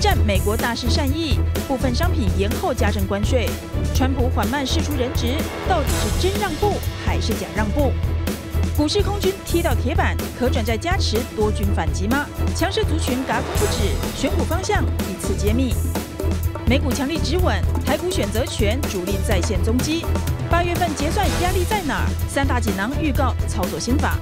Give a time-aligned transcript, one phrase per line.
[0.00, 3.48] 战，美国大施善意，部分商品延后加征关税。
[3.94, 5.36] 川普缓慢释出人质，
[5.68, 6.72] 到底是真让步
[7.04, 7.92] 还是假让步？
[8.76, 12.26] 股市空军踢到铁板，可转债加持多军反击吗？
[12.56, 15.74] 强势族群嘎空不止，选股方向一次揭秘。
[16.66, 20.06] 美股强力止稳，台股选择权主力再现踪迹。
[20.48, 22.06] 八月份结算压力在哪儿？
[22.26, 24.16] 三大锦囊预告操作心法。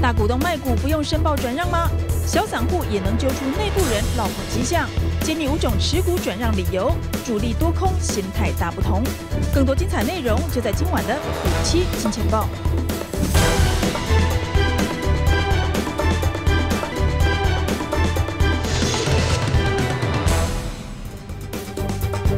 [0.00, 1.88] 大股东卖股不用申报转让吗？
[2.26, 4.88] 小散户也能揪出内部人落跑迹象。
[5.22, 6.92] 揭秘五种持股转让理由，
[7.24, 9.02] 主力多空心态大不同。
[9.54, 12.48] 更多精彩内容就在今晚的五七金钱爆。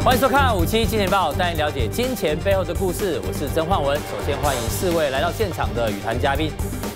[0.05, 3.21] 欢迎收看五七金钱爆，带您了解金钱背后的故事。
[3.27, 3.95] 我是曾焕文。
[3.99, 6.51] 首先欢迎四位来到现场的与谈嘉宾。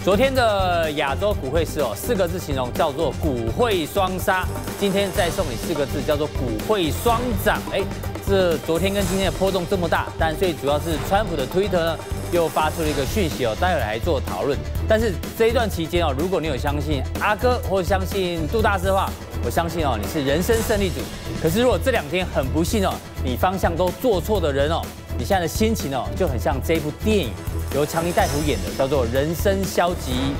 [0.05, 4.45] 昨天的亚洲股汇市哦，四个字形容叫做股汇双杀。
[4.80, 7.62] 今天再送你四个字，叫做股汇双涨。
[7.73, 7.84] 哎，
[8.27, 11.97] 这昨天跟今天的波动这么大，但最主要是川普的推特呢
[12.33, 14.59] 又发出了一个讯息哦，待会来做讨论。
[14.89, 19.09] 但是这一段期间哦，如果你有相信阿哥或相信杜大师的话，
[19.44, 20.97] 我相信哦，你是人生胜利组。
[21.41, 24.83] 可是如果这两天很不幸哦，你方向都做错的人哦，
[25.16, 27.31] 你现在的心情哦，就很像这部电影。
[27.75, 30.34] 由强尼戴普演的，叫做《人生消极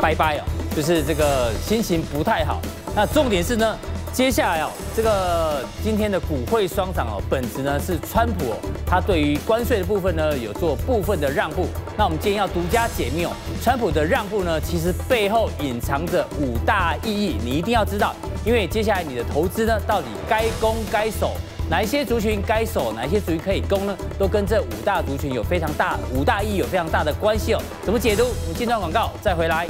[0.00, 0.44] 拜拜》哦，
[0.74, 2.60] 就是这个心情不太好。
[2.96, 3.76] 那重点是呢，
[4.12, 11.66] 接下来哦，这个今天的股汇双涨哦，本质呢是川普哦，他对于关税的部分呢有做部分的让步。
[11.96, 18.14] 那我们今天要独家解密哦，川普的让步呢，其实背后隐藏着五大意义，你一定要知道，
[18.46, 21.36] 因为接下来你的投资呢，到底该攻该守。
[21.70, 23.94] 哪一些族群该守，哪一些族群可以攻呢？
[24.18, 27.60] 都跟这五大族群有非常大五大意义有非常大的关系哦。
[27.84, 28.24] 怎么解读？
[28.24, 29.66] 我们进段广告再回来。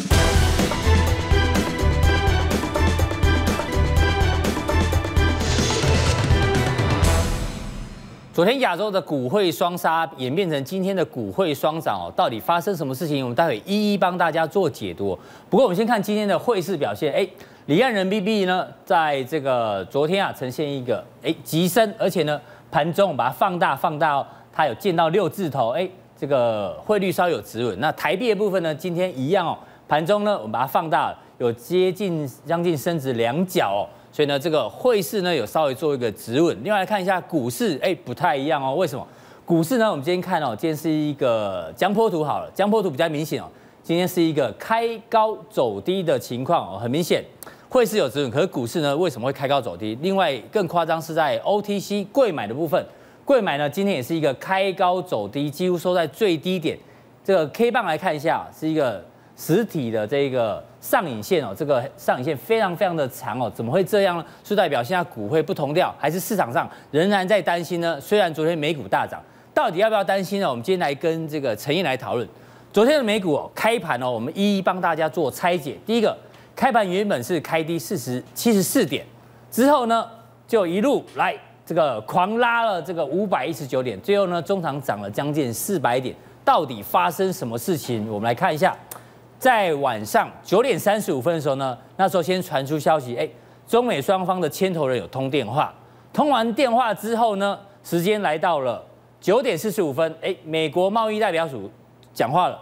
[8.39, 13.21] 昨天亚洲的股汇双杀演变成今天的股汇双涨哦，到底发生什么事情？
[13.25, 15.19] 我们待会一一帮大家做解读。
[15.51, 17.29] 不过我们先看今天的汇市表现，哎。
[17.67, 22.41] 离岸人民币呢，在这个昨天啊，呈现一个哎急升，而且呢，
[22.71, 27.81] 盘中我把它放大放大哦，它有见到六字头，哎，这个汇率稍有止稳。
[27.81, 33.83] 那台币的部分呢，今天一样哦，盘中呢，我们把它放大，有接近将近升值两角哦，
[34.19, 36.59] 所以呢，这个汇市呢有稍微做一个止稳。
[36.65, 39.07] 另外来看一下股市，哎，不太一样哦，为什么？
[39.47, 43.47] 股市呢，我们今天看哦，今天是一个江波图好了，江波图比较明显哦，
[43.81, 47.25] 今天是一个开高走低的情况哦，很明显。
[47.69, 49.97] 汇市有止稳，可是股市呢，为什么会开高走低？
[50.03, 52.85] 另外更夸张是在 OTC 贵买的部分，
[53.25, 56.77] 贵买呢今天也是一个开高走低，几乎收在最低点。
[57.23, 59.01] 这个 K 棒来看一下，是一个
[59.39, 64.25] 实体的这个上影线哦，这个上影线非常非常的长哦，怎么会这样呢？
[64.45, 68.01] 是代表现在股会不同调，还是市场上仍然在担心呢？
[68.01, 69.23] 虽然昨天美股大涨，
[69.55, 70.51] 到底要不要担心呢？
[70.51, 72.29] 我们今天来跟这个陈燕来讨论。
[72.73, 75.79] 昨天的美股哦，开盘哦，我们一一帮大家做拆解。
[75.87, 76.15] 第一个。
[76.57, 79.07] 开盘原本是开低四十七十四点，
[79.49, 80.05] 之后呢
[80.49, 81.33] 就一路来
[81.65, 86.13] 这个狂拉了这个五百一十九点，最后呢中场涨了将近四百点，
[86.45, 88.11] 到底发生什么事情？
[88.11, 88.77] 我们来看一下，
[89.39, 93.29] 在晚上九点三十五分的时候呢，那时候先传出消息，哎，
[93.67, 95.73] 中美双方的牵头人有通电话，
[96.13, 98.85] 通完电话之后呢，时间来到了
[99.21, 101.71] 九点四十五分，哎，美国贸易代表署
[102.13, 102.61] 讲话了，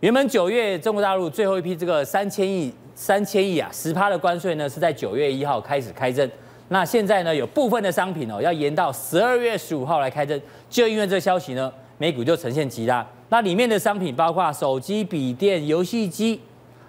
[0.00, 2.74] 原本九月中国大陆最后一批这个三千亿。
[2.92, 6.30] 三千亿啊，十趴的关税呢是在九月一号开始开征，
[6.68, 13.06] 那现在呢有部分的商品哦要延到十二月十五号来开征，就因为这个消息呢，美股就呈现急拉。
[13.30, 16.40] 那里面的商品包括手机、笔电、游戏机，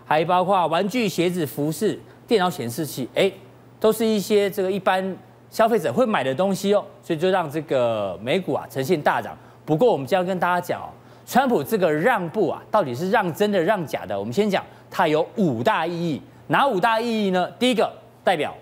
[0.05, 1.97] 还包括玩具、鞋子、服饰、
[2.27, 3.31] 电脑显示器，哎，
[3.79, 5.17] 都是一些这个一般
[5.49, 9.37] 消费者会买的东西哦，所以就让这个美股啊呈现大涨。
[9.63, 10.89] 不过我们将要跟大家讲哦，
[11.25, 14.19] 川普这个让步啊，到底是让真的让假的？
[14.19, 14.61] 我们先讲。
[14.93, 17.49] 它有五大意义，哪五大意义呢？
[17.51, 17.89] 第一个
[18.25, 18.53] 代表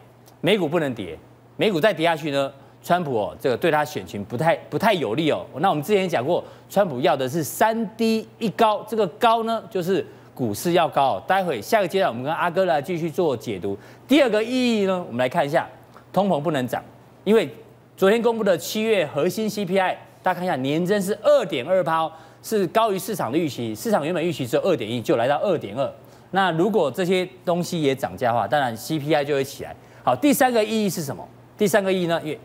[0.41, 1.17] 美股不能跌，
[1.57, 2.51] 美股再跌下去呢，
[2.89, 5.45] 川普哦，这个对他选情不太不太有利哦。
[5.59, 10.03] 那我们之前也讲过，川普要的是三低一高，这个高呢就是
[10.33, 11.19] 股市要高。
[11.27, 13.77] 待会下个阶段我们跟阿哥来继续做解读。
[14.07, 15.69] 第二个意义呢，我们来看一下，
[16.11, 16.83] 通膨不能涨，
[17.23, 17.47] 因为
[17.95, 25.87] 昨天公布的七月核心 CPI，大家看一下年增是二点二趴，是高于市场的预期，市场原本预期只有二点一，就来到二点二。
[26.31, 29.75] 那如果这些东西也涨价的话，当然 CPI 就会起来。
[30.03, 31.23] 好，第三个意义是什么？
[31.55, 32.19] 第三个意义呢？
[32.23, 32.39] 因为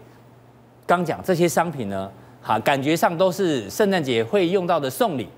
[0.87, 2.11] 刚讲这些商品呢，
[2.43, 5.29] 哈，感觉上都是圣诞节会用到的送礼。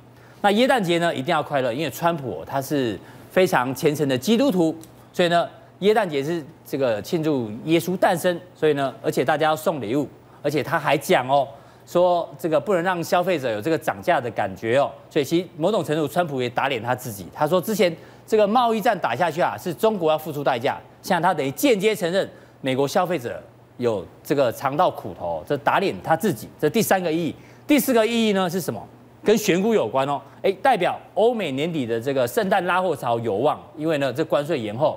[0.42, 2.98] 那耶诞节呢，一定要快乐，因为川普他是
[3.30, 4.74] 非常虔诚的基督徒，
[5.12, 5.48] 所以呢，
[5.80, 10.08] 耶诞节是这个庆祝耶稣诞生，所以呢，而且大家要送礼物，
[10.42, 11.46] 而且他还讲哦，
[11.86, 17.94] 说这个不能让消费者有这个涨价的感觉哦，所以其实某种程度，川普也打脸他自己，他说之前
[18.26, 22.28] 这个贸易战打下去啊，是中国要付出代价，现在他等于间接承认
[22.60, 23.42] 美国消费者
[23.76, 26.48] 有这个尝到苦头，这打脸他自己。
[26.58, 27.34] 这第三个意义，
[27.66, 28.80] 第四个意义呢是什么？
[29.24, 34.96] 跟选股有关哦，哎，代表欧美年底的这个圣诞拉货潮有望，因为呢这关税延后。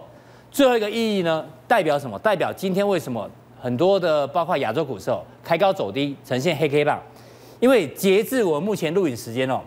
[0.52, 2.18] 最后一个意义呢，代表什么？
[2.20, 3.28] 代表今天为什么
[3.60, 7.02] 很多的包括亚洲股市哦开高走低，呈现黑 K 棒？
[7.60, 9.62] 因为截至我目前录影时间哦，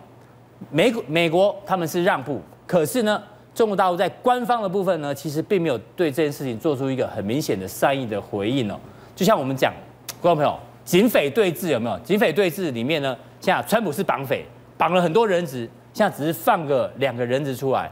[0.71, 3.21] 美股美国他们是让步，可是呢
[3.55, 8.79] 中国大陆在官方的部分呢，其实并没有对这件事情做出一个很明显的善意的回应哦。
[9.23, 9.73] 就像我们讲，
[10.21, 11.97] 观众朋友，警匪对峙有没有？
[12.01, 13.17] 警匪对峙里面呢？
[13.41, 14.45] 现在川普是绑匪，
[14.77, 15.59] 绑了很多人质，
[15.93, 17.89] 现在只是放个两个人质出来，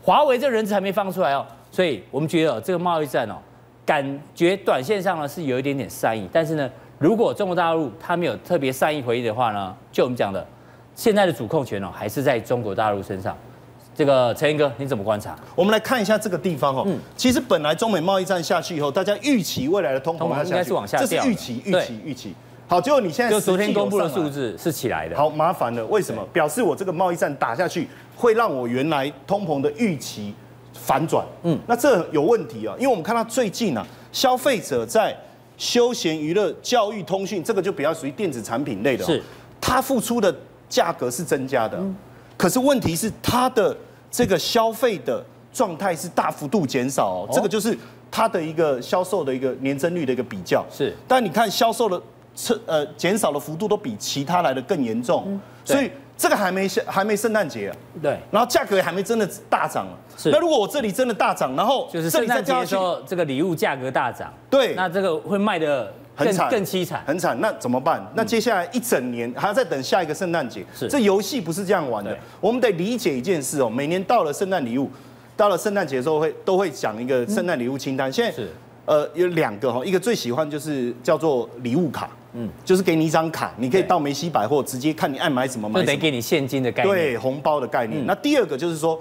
[0.00, 3.34] 华为这人质还没放出来哦，所以我们觉得这个贸易战哦，
[3.84, 6.70] 感觉短线上呢是有一点点善意，但是呢，
[7.00, 10.46] 如果中国大陆他没有特别善意回应的话呢，就我们讲的，
[10.94, 13.36] 现在的主控权哦还是在中国大陆身上。
[13.98, 15.36] 这个陈英哥你怎么观察？
[15.56, 22.32] 我们来看一下这个地方哦，嗯，其实本来中美贸易战下去以后，大家预期未来的通膨应该是往下掉，这是预期，预期，预期。
[22.68, 25.16] 好，结果你现在就昨天公布的数字是起来的。
[25.16, 26.24] 好麻烦了，为什么？
[26.32, 30.32] 表示我这个贸易战打下去，会让我原来通膨的预期
[30.72, 31.26] 反转。
[31.42, 35.12] 嗯，那这有问题啊，因为我们看到最近啊，消费者在
[35.56, 39.20] 休闲娱乐、教育、通讯，这个就比较属于电子产品类的，是，
[39.60, 40.32] 他付出的
[40.68, 41.76] 价格是增加的，
[42.36, 43.76] 可是问题是他的
[44.10, 47.76] 这个消费的状态是大幅度减少哦，这个就是
[48.10, 50.64] 它的一个销售的一个年增率的一个比较。
[50.70, 52.00] 是，但你看销售的。
[52.66, 59.98] 呃，减少的幅度都比其他来的更严重，嗯，所以这个还没还没圣诞节啊，对，然后价格也还没真的大涨啊。
[60.16, 67.40] 是，那如果我这里真的大涨，然后就是圣诞节的时候，这个礼物价格大涨，对，那这个会卖得很惨，更凄惨，很惨。
[67.40, 68.04] 那怎么办？
[68.14, 72.16] 那接下来一整年还要再等下一个圣诞节，是，这游戏不是这样玩的。
[72.40, 74.90] 我们得理解一件事哦，每年到了圣诞礼物，
[75.36, 78.12] 到了圣诞节的时候会都会讲一个圣诞礼物清单。
[78.12, 78.48] 现在是。
[78.84, 88.02] 呃，有两个哈，一个最喜欢就是叫做礼物卡，嗯，就是给你一张卡，你可以到梅西百货直接看你爱买什么买什么，得给你现金的概念，对，红包的概念。
[88.02, 88.98] 嗯、那第二个就是说，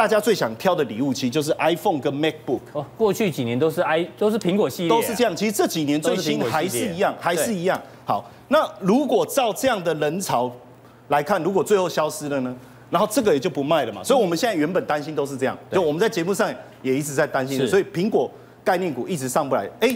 [0.00, 2.60] 大家最想挑的礼物其实就是 iPhone 跟 MacBook。
[2.72, 5.36] 哦，过去几年都是 i 都是苹果系列、啊，都是这样。
[5.36, 7.78] 其实这几年最新还是一样，还是一样。
[8.06, 10.50] 好，那如果照这样的人潮
[11.08, 12.56] 来看，如果最后消失了呢？
[12.88, 14.02] 然后这个也就不卖了嘛。
[14.02, 16.50] 所以我们现在原本担心都是这样，就我们在节目上
[16.80, 18.30] 也一直在担心，所以苹果。
[18.64, 19.94] 概念股一直上不来，哎，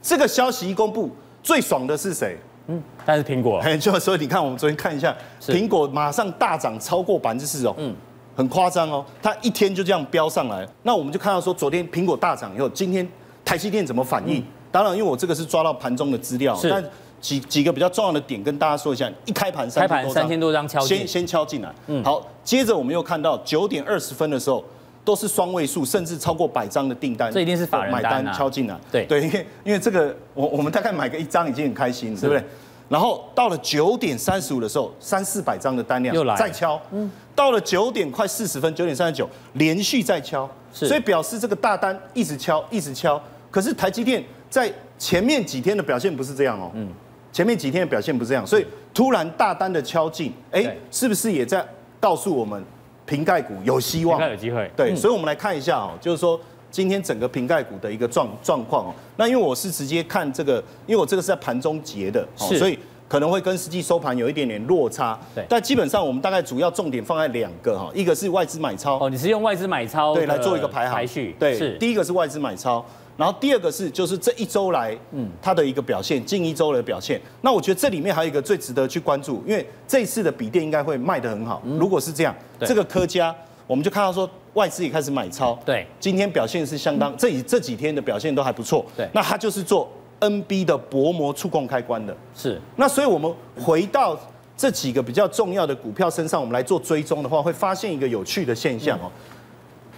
[0.00, 1.10] 这个消息一公布，
[1.42, 2.36] 最爽的是谁？
[2.66, 3.58] 嗯，但是苹果。
[3.58, 7.94] 哎， 就所以你看，我们昨天看一下，苹果马上大涨超过百分之四哦，嗯，
[8.40, 10.66] 很夸张哦，它一天就这样飙上来。
[10.82, 13.06] 那我们就看到说，昨天苹果大涨以后，今天
[13.44, 14.38] 台积电怎么反应？
[14.38, 16.82] 嗯、当然，因为我这个是抓到盘中的资料，但
[17.20, 19.12] 几几个比较重要的点跟大家说一下。
[19.26, 21.70] 一开盘三千多张，三千多张敲进，先先敲进来。
[21.88, 24.64] 嗯，好，接着我们又看到九点二十分的时候。
[25.02, 28.78] 都是双位数，甚至超过百张的订单，这一定是法人买单敲进来。
[28.92, 32.44] 对对，因为因为这个，我我们大概买个一张已经很开心了，对不对？
[32.90, 36.78] 然后到了九点三十五的时候，三四百张的单量又来再敲。
[36.90, 43.18] 嗯，到了九点快四十分，九点三十九连续再敲，所以表示这个大单一直敲，一直敲。
[43.48, 46.88] 可是台积电在前面几天的表现不是这样哦，嗯，
[47.32, 51.64] 前面几天的表现不是这样，所以突然大单的敲进，哎，是不是也在
[52.00, 52.62] 告诉我们？
[53.06, 54.70] 瓶盖股有希望，有机会。
[54.76, 58.94] 对，所以，我们来看一下哦，就是说今天整个瓶盖股的一个状状况哦。
[59.16, 65.18] 那因为我是直接看这个，因为我这个是在盘中结的，所以可能会跟实际收盘有一点点落差。
[65.34, 68.98] 对，但基本上我们大概主要重点放在两个哈，一个是外资买超。
[69.04, 71.34] 哦，你是用外资买超对来做一个排行排序。
[71.38, 72.84] 对，是第一个是外资买超。
[73.16, 77.20] 然后第二个是，就是这一周来，嗯，它的一个表现，近一周的表现。
[77.42, 81.60] 那我觉得这里面还有一个最值得去关注，因为这一次的笔电应该会卖得很好。
[81.78, 83.34] 如果是这样，这个科嘉，
[83.70, 85.56] 我们就看到说外资也开始买超。
[85.64, 88.84] 对，今天表现是相当，这几这几天的表现都还不错。
[88.96, 92.12] 对，那它就是做 NB 的薄膜触控开关的。
[92.34, 92.60] 是。
[92.74, 94.18] 那所以我们回到
[94.56, 99.08] 这几个比较重要的股票身上，我们来做追踪的话，会发现一个有趣的现象哦。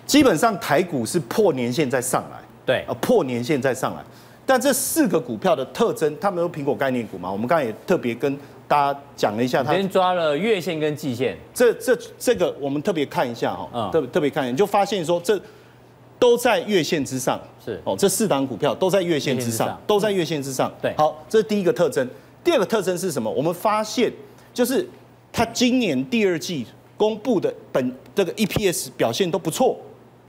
[0.05, 2.37] 基本上台股是破年线再上来。
[2.67, 4.05] 对，呃，破年线再上来，
[4.45, 8.39] 但这四个股票的特征，他们都苹果概念股嘛，我们刚才也特别跟
[8.73, 15.39] 大家讲了一下，他先抓了月线跟季线，这这这个我们特别看一下哈，特特别看一下，就发现说这
[16.19, 17.79] 都在月线之上，是。
[17.85, 22.09] 哦，这四档股票都在月线之上，都在月线之上，对，好，这是第一个特征，
[22.43, 23.31] 第二个特征是什么？
[23.31, 24.11] 我们发现
[24.55, 24.89] 就是
[25.31, 29.79] 它今年第二季公布的本这个 EPS 表现都不错，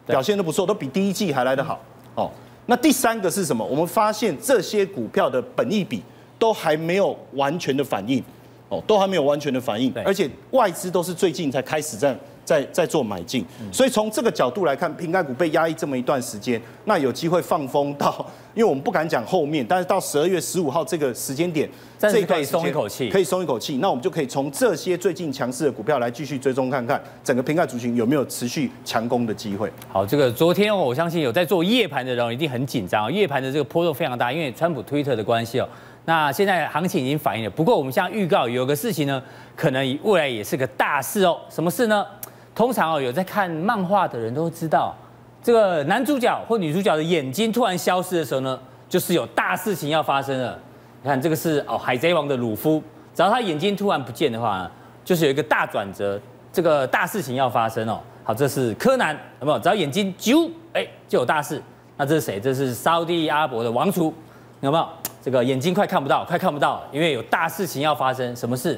[0.06, 1.82] 表现都不错，都比第一季还来得好。
[2.16, 2.30] 哦，
[2.66, 3.64] 那第三个是什么？
[3.64, 6.04] 我们发现这些股票的本益比
[6.38, 8.24] 都还没有完全的反应，
[8.70, 12.16] 哦，都还没有完全的反应，而且外资都是最近才开始在。
[12.46, 18.14] 在在做买进，所以从这个角度来看，瓶盖股被压抑这么一段时间，那有机会放风到，
[18.54, 29.72] 因为我们不敢讲后面，但是到十二月十五号这个时间点，这可以松一口气，可以松一口气，那我们就可以从这些最近强势的股票来继续追踪看看，整个瓶盖族群有没有持续强攻的机会。
[29.88, 35.70] 好，这个昨天我相信有在做夜盘的人一定很紧张，夜盘的这个波动非常大，因为川普推特的关系哦。
[36.06, 39.22] 那现在行情已经反映了，不过我们现在预告有个事情呢，
[39.56, 42.06] 可能未来也是个大事哦，什么事呢？
[42.54, 44.94] 通常哦，有在看漫画的人都知道，
[45.42, 50.60] 这个男主角或女主角的眼睛突然消失的时候呢，就是有大事情要发生了。
[51.02, 52.84] 你看这个是哦，海贼王的鲁夫，
[53.16, 54.72] 只要他眼睛突然不见的话呢，
[55.06, 56.20] 就是有一个大转折，
[56.52, 58.00] 这个大事情要发生哦。
[58.26, 59.60] 好，这是柯南，有没有？
[59.60, 61.62] 只要眼睛啾，哎，就有大事。
[61.98, 62.40] 那这是谁？
[62.40, 64.14] 这是沙地阿伯的王储，
[64.62, 64.88] 有没有？
[65.24, 68.36] 这个眼睛快看不到，快看不到，因为有大事情要发生。
[68.36, 68.78] 什么事？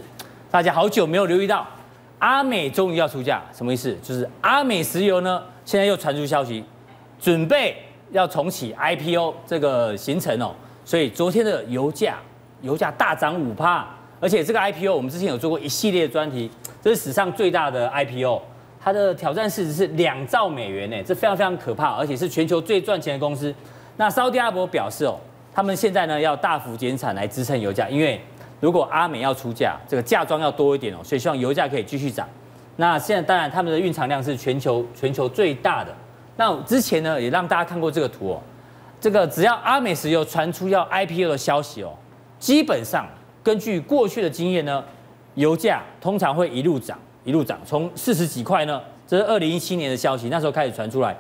[0.52, 1.66] 大家好久没有留意到。
[2.20, 3.98] 阿美终于要出价，什么意思？
[4.04, 6.64] 就是阿美石油呢，现在又传出消息，
[7.20, 7.76] 准备
[8.12, 10.54] 要重启 IPO 这个行程哦。
[10.86, 12.18] 所以昨天的油价，
[12.62, 13.84] 油价大涨五趴，
[14.20, 18.40] 而且这个 IPO 我们之前有做过一系列的专题，这是史上最大的 IPO，
[18.80, 23.52] 它的挑战市值是两兆美元呢，这非常非常可怕，而且是全球最赚钱的公司。
[23.98, 25.18] 那沙特阿伯表示哦，
[25.56, 28.22] 他们现在呢要大幅减产来支撑油价，因为。
[28.62, 32.28] 如果阿美要出价，这个嫁妆要多一点哦，所以希望油价可以继续涨。
[32.78, 35.94] 那现在当然他们的蕴藏量是全球全球最大的。
[36.38, 38.42] 那之前呢也让大家看过这个图哦，
[39.00, 41.94] 这个只要阿美石油传出要 IPO 的消息哦，
[42.40, 43.06] 基本上
[43.44, 44.84] 根据过去的经验呢，
[45.36, 51.16] 油价通常会一路涨一路涨，从四十几块呢，这是二零一七年的消息，那时候开始传出来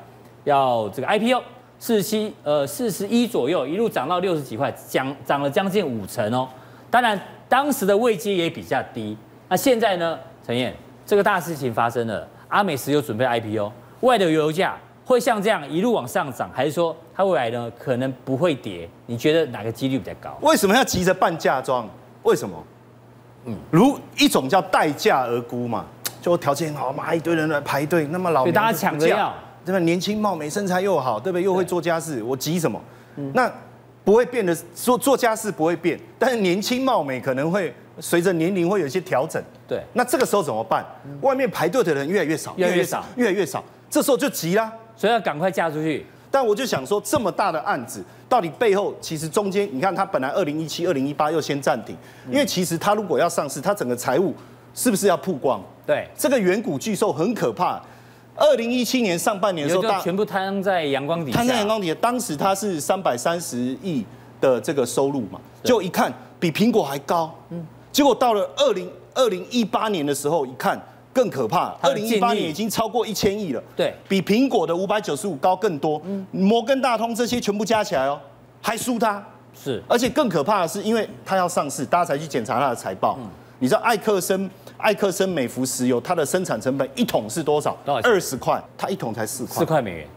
[0.45, 1.43] 要这个 IPO，
[1.79, 6.47] 四十七呃四十一左右一路涨到六十几块，涨涨了将近五成哦。
[6.89, 9.17] 当然，当时的位阶也比较低。
[9.49, 10.73] 那现在呢，陈燕，
[11.05, 18.89] 这个大事情发生了，阿美石油准备 IPO，未来的油价会像这样一路往上涨，还是说它未来呢可能不会跌？
[19.05, 20.37] 你觉得哪个几率比较高？
[20.41, 21.87] 为什么要急着办嫁妆？
[22.23, 22.63] 为什么？
[23.45, 25.85] 嗯，如一种叫待价而沽嘛，
[26.19, 29.31] 就条件好嘛，一堆人来排队，那么老，大家抢着要，
[29.65, 29.79] 对吧？
[29.79, 31.43] 年轻貌美，身材又好，对不对？
[31.43, 32.79] 又会做家事，我急什么？
[33.17, 33.51] 嗯，那。
[34.05, 39.43] 不会变的，做做家事不会变，但是年轻貌美可能会随着年龄会有一些调整。
[39.67, 40.85] 对，那这个时候怎么办？
[41.21, 46.05] 外面排队的人越来越少，越来越少，越来越少，这时候就急啦，所以要赶快嫁出去。
[46.29, 51.97] 但我就想说，这么大的案子，到底背后其实中间，你看他本来二零一七、二零一八又先暂停，
[52.29, 54.35] 因为其实他如果要上市，他整个财务
[54.75, 55.59] 是不是要曝光？
[55.87, 57.81] 对，这个远古巨兽很可怕。
[58.35, 61.37] 二零一七年上半年的时候，大全部摊在阳光底下。
[61.37, 64.05] 摊在阳光底下，当时它是三百三十亿
[64.41, 67.33] 的这个收入嘛，就一看比苹果还高。
[67.49, 70.79] 嗯，结果到了二零二零一八年的时候，一看
[71.13, 71.75] 更可怕。
[71.81, 73.63] 二零一八年已经超过一千亿了。
[73.75, 76.01] 对，比苹果的五百九十五高更多。
[76.05, 78.19] 嗯，摩根大通这些全部加起来哦，
[78.61, 79.23] 还输它。
[79.57, 83.17] 是，而且更可怕的是，因为它要上市，大家才去检查它的财报。
[83.21, 84.49] 嗯，你知道艾克森？
[84.77, 87.77] 艾克森美孚石油，它的生产成本一桶是多少？
[88.03, 89.55] 二十块，它一桶才四块。
[89.55, 90.07] 四块美元，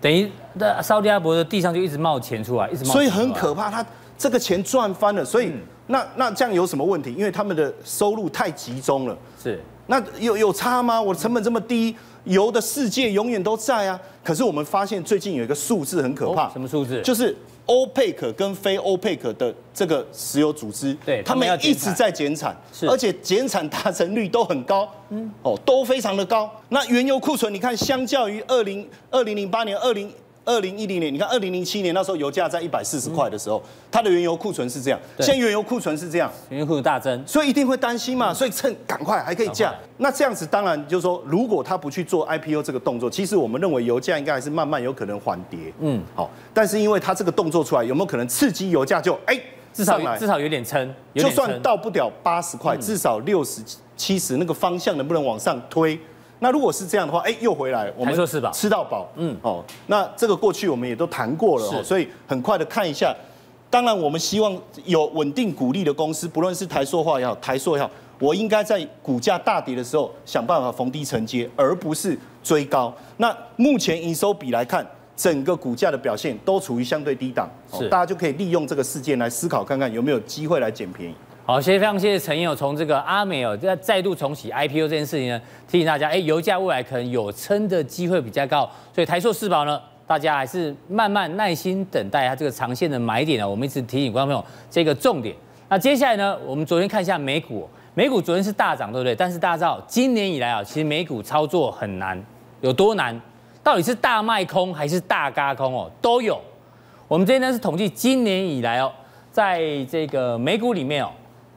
[0.00, 2.92] 等于那沙特阿拉伯的地上就一直冒钱出来，一直冒。
[2.92, 3.84] 所以很可怕，它
[4.18, 5.24] 这个钱赚翻了。
[5.24, 7.14] 所以、嗯、那那这样有什么问题？
[7.14, 9.16] 因为他们的收入太集中了。
[9.42, 9.60] 是。
[9.86, 11.00] 那有有差吗？
[11.00, 14.00] 我的成本这么低，油的世界永远都在啊。
[14.24, 16.46] 可是我们发现最近有一个数字很可怕。
[16.46, 17.00] 哦、什么数字？
[17.02, 17.36] 就是。
[17.70, 22.56] 欧佩克跟非欧佩克的这个石油组织，对，他们一直在减产，
[22.88, 26.50] 而且减产达成率都很高，嗯，哦，都非常的高。
[26.70, 30.12] 那原油库存，你看，相较于二零二零零八年、二零。
[30.50, 39.72] 二零一零年，你看二零零七年那时候油价在一百四十块的时候，嗯、它的原油库存是这样，现在原油库存是这样，原油库存大增，所以一定会担心嘛，所以趁赶快还可以降。
[39.98, 45.58] 那这样子当然就是说，如果他不去做 IPO 这个动作，其实我们认为油价应该还是慢慢有可能缓跌。
[45.78, 49.42] 嗯，好，但是因为他这个动作出来，有没有可能刺激油价就哎、欸、
[49.72, 53.62] 至少至少有点撑，就算到不了八十块，至少六十
[53.96, 55.98] 七十那个方向能不能往上推？
[56.40, 58.50] 那如果是这样的话，哎，又回来，我们说是吧？
[58.50, 63.14] 吃到饱，嗯，哦，那这个过去我们也都谈过了，哦，所以很快的看一下。
[63.68, 64.52] 当然，我们希望
[64.84, 72.92] 有稳定股利的公司，不论是台塑化也好，台塑也好，我应该在股价大跌的时候想办法逢低承接，而不是追高。
[73.18, 81.14] 那目前营收比来看，整个股价的表现都处于相对低档，是，大家就可以利用这个事件来思考看看有没有机会来捡便宜。
[81.50, 93.50] 好，谢谢非常谢谢陈友，从这个阿美哦，再再度重启 IPO 这件事情呢，提醒大家，哎，油价未来可能有撑的机会比较高，所以台塑四宝呢，大家还是慢慢耐心等待它这个长线的买点呢。
[93.50, 95.34] 我们一直提醒观众朋友这个重点。
[95.68, 99.12] 那接下来呢，我们昨天看一下美股，美股昨天是大涨，对不对？
[99.16, 102.24] 但是大家知道，今年以来啊，其实美股操作很难，
[102.60, 103.20] 有多难？
[103.60, 105.90] 到底是大卖空还是大轧空哦？
[106.00, 106.40] 都有。
[107.08, 108.92] 我们这边呢是统计今年以来哦，
[109.32, 111.10] 在这个美股里面哦，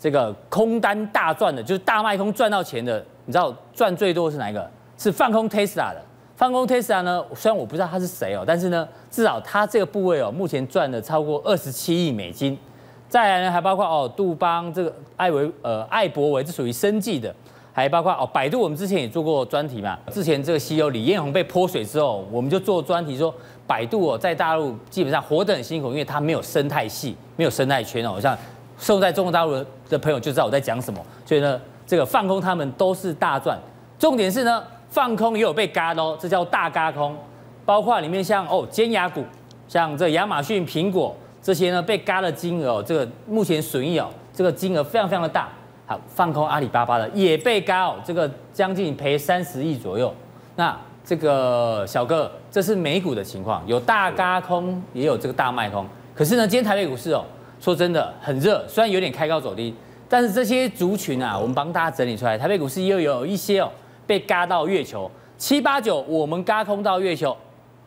[0.04, 4.70] 这个空单大赚的，就是大卖空赚到钱的，你知道赚最多是哪一个？
[4.98, 6.02] 是放空 Tesla 的。
[6.36, 12.60] 放空 Tesla 呢，虽然我不知道他是谁哦，但是呢，至少他这个部位哦，目前赚了超过二十七亿美金。
[13.08, 17.34] 再来呢，还包括哦，杜邦这个艾维呃艾伯维，这属于生技的，
[17.72, 19.98] 还包括哦，百度，我们之前也做过专题嘛。
[20.12, 23.34] 之前这个 CEO 李彦宏被泼水之后，我们就做专题说，
[23.66, 28.20] 百度哦，在大陆基本上活得很辛苦，因为它没有生态系，没有生态圈哦。
[28.20, 28.38] 像
[28.78, 29.54] 生在中国大陆
[29.90, 31.00] 的朋友就知道我在讲什么。
[31.26, 33.58] 所以呢，这个放空他们都是大赚。
[33.98, 34.64] 重点是呢。
[34.90, 37.18] 放空也有被嘎的哦，这叫大嘎空，
[37.66, 39.24] 包括里面像哦尖牙股，
[39.68, 45.50] 像这亚马逊、苹果这些呢被嘎的金额哦，这个目前损益哦，这个金额非常非常的大。
[45.88, 50.14] 好，放空阿里巴巴的也被嘎哦，这个将近赔三十亿左右。
[50.58, 55.84] 那这个小哥，这是美股的情况，有大嘎空，也有这个大卖空。
[56.14, 57.26] 可是呢，今天台北股市哦，
[57.64, 59.74] 说真的很热，虽然有点开高走低，
[60.10, 63.72] 但是这些族群啊，我们帮大家整理出来，台北股市又有一些哦。
[64.06, 67.38] 被嘎到月球七八九，我们嘎空到月球，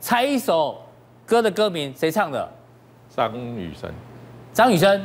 [0.00, 0.80] 猜一首
[1.26, 2.49] 歌的歌名，谁唱的？
[3.14, 3.90] 张雨生。
[4.54, 4.99] 张雨生，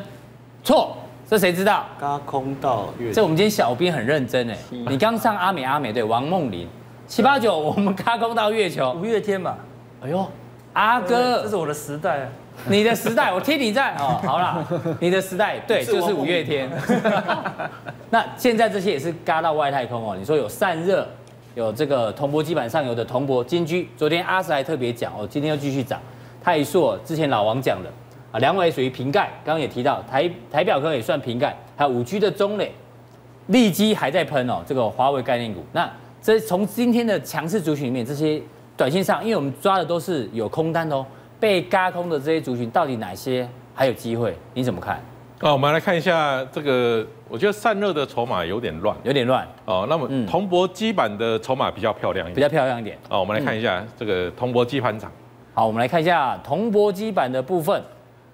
[0.64, 0.96] 错，
[1.28, 1.86] 这谁知道？
[2.00, 3.16] 嘎空到月球。
[3.16, 6.66] 这我们今天小编很认真哎，你刚上阿美阿美对，王梦玲。
[7.08, 8.94] 七八九，我们嘎空到月球。
[8.94, 9.58] 五月天吧。
[10.02, 10.26] 哎呦，
[10.72, 12.28] 阿哥，这是我的时代啊。
[12.70, 14.20] 你的时代，我听你在哦。
[14.24, 14.66] 好啦，
[15.00, 16.70] 你的时代，对，就是五月天。
[18.12, 20.16] 那现在这些也是嘎到外太空哦。
[20.18, 21.08] 你说有散热，
[21.56, 23.90] 有这个铜箔基板上游的铜箔金居。
[23.98, 26.00] 昨天阿 Sir 还特别讲哦，今天又继续涨。
[26.44, 27.90] 泰硕之前老王讲的
[28.32, 32.74] 啊，两位属于瓶盖，刚刚也提到台台表科也算瓶盖，还有五 G 的中磊，
[33.48, 34.62] 利基还在喷哦。
[34.66, 35.90] 这个华为概念股，那
[36.22, 38.42] 这从今天的强势族群里面，这些
[38.76, 41.06] 短线上，因为我们抓的都是有空单的哦。
[41.42, 44.34] 被嘎空的这些族群到底哪些还有机会？
[44.54, 45.04] 你怎么看？
[45.42, 49.46] 哦，我们来看一下这个，我觉得散热的筹码有点乱，有点乱。
[49.66, 52.96] 哦，那么铜箔基板的筹码比较漂亮一点，比较漂亮一点。
[53.10, 55.12] 哦，我们来看一下这个铜箔基盘厂。
[55.56, 57.84] 好，我们来看一下铜箔基板的部分。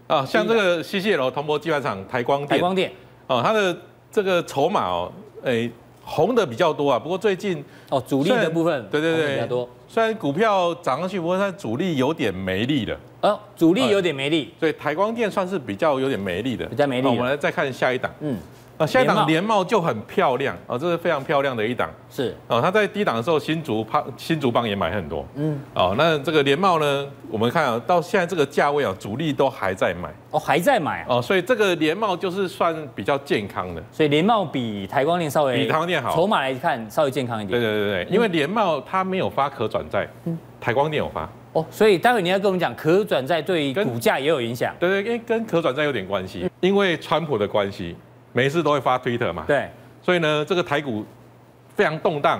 [0.07, 2.91] 啊，像这个 CCL 铜箔基板厂台光电，台光电。
[3.27, 3.75] 哦，它的
[4.11, 5.11] 这个筹码哦，
[5.43, 5.71] 诶。
[6.09, 9.67] 红的比较多啊，不过最近哦，主力的部分对对对比较多。
[9.87, 12.97] 虽然股票涨上去，不过它主力有点没力了。
[13.21, 17.07] 哦，主力有点没力，所以台光电算是比较有点没力的，比较没力。
[17.07, 18.37] 我们来再看下一档，嗯。
[18.77, 21.89] 啊，下一档联茂就很漂亮啊，这是非常漂亮的一档。
[22.09, 25.25] 是哦，它在低档的时候，新竹胖新竹棒也买很多。
[25.35, 25.59] 嗯。
[25.73, 30.13] 哦，那这个联茂呢，我们看啊，到现在这个价位啊，主力都还在买。
[30.29, 31.05] 哦，还在买啊。
[31.09, 33.83] 哦，所以这个联茂就是算比较健康的。
[33.91, 37.59] 所以联茂比台光电稍微比台光电好，筹码来看稍微健康一点。
[37.59, 41.27] 对对对对，因为联茂它没有发可转债，嗯，台光电有发。
[41.53, 44.71] 哦，所以待会你要跟我们讲可转债对于股价也有影响。
[44.79, 47.95] 对对，因为跟可转债有点关系，因为川普的关系。
[48.37, 49.67] 每次都会发推特嘛，对，
[49.99, 51.03] 所以呢，这个台股
[51.75, 52.39] 非常动荡。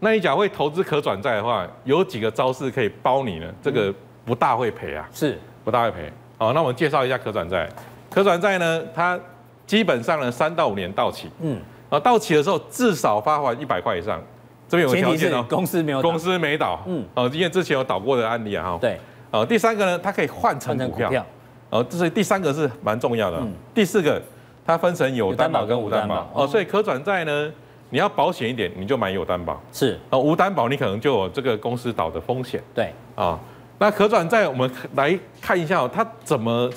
[0.00, 3.46] 那你假如会投资可转债的话，有几个招式可以包你呢？
[3.62, 5.38] 这个不大会赔啊，是。
[5.62, 6.12] 不大会赔。
[6.36, 7.68] 好，那我们介绍一下可转债。
[8.10, 9.16] 可转债呢，它
[9.64, 11.56] 基本上呢三到五年到期，嗯，
[11.88, 14.20] 啊，到期的时候至少发还一百块以上。
[14.68, 18.98] 这边有个条件哦，公司没有，公司没倒，嗯，哦，因为之前有倒过的案例啊，哈，对，
[19.30, 21.24] 哦，第三个呢，它可以换成股票，
[21.70, 23.40] 哦，这是第三个是蛮重要的。
[23.72, 24.20] 第四个。
[24.64, 27.52] 它分成有担保跟无担保哦，所以可转债呢，
[27.90, 32.62] 你要保险一点，你就买有担保是哦，无担保你可能就有这个公司倒的风险。
[32.72, 33.38] 对啊，
[33.78, 36.70] 那可转债我们来看一下它怎么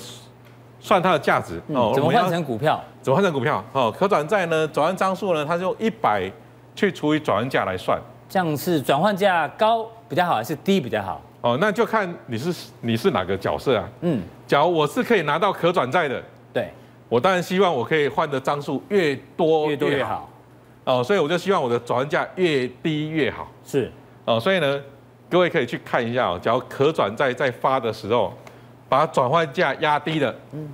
[0.80, 2.82] 算它的价值哦，怎么换成股票？
[3.00, 3.64] 怎么换成股票？
[3.72, 6.28] 哦，可转债呢，转换张数呢，它就一百
[6.74, 7.96] 去除以转换价来算，
[8.28, 11.20] 这样是转换价高比较好还是低比较好？
[11.40, 13.88] 哦，那就看你是你是哪个角色啊？
[14.00, 16.20] 嗯，假如我是可以拿到可转债的，
[16.52, 16.68] 对。
[17.08, 20.28] 我当然希望我可以换的张数越多越多越好，
[20.84, 23.46] 哦，所以我就希望我的转换价越低越好。
[23.64, 23.90] 是，
[24.24, 24.80] 哦，所以呢，
[25.30, 28.32] 各位可以去看一下哦，假如可转债在发的时候，
[28.88, 30.68] 把转换价压低的，嗯，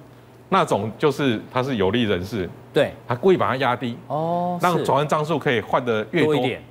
[0.48, 6.62] 那种就是他是有利人士，对，他故意把它压低，哦，让转换张数可以换的越多，多一点，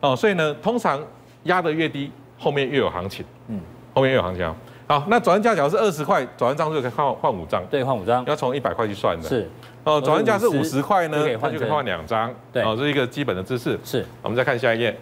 [0.00, 0.98] 哦，所以呢，通常
[1.44, 3.60] 压的越低，后面越有行情，嗯，
[3.92, 4.54] 后面越有行情。
[4.86, 7.62] 好，那转换价假如是二十块，转换张数就可以换换五张。
[7.70, 8.24] 对，换五张。
[8.26, 9.28] 要从一百块去算的。
[9.28, 9.48] 是。
[9.84, 12.32] 哦，转换价是五十块呢，那就可以换两张。
[12.52, 12.62] 对。
[12.62, 13.78] 哦，这是一个基本的知识。
[13.84, 14.04] 是。
[14.22, 14.96] 我们再看下一页。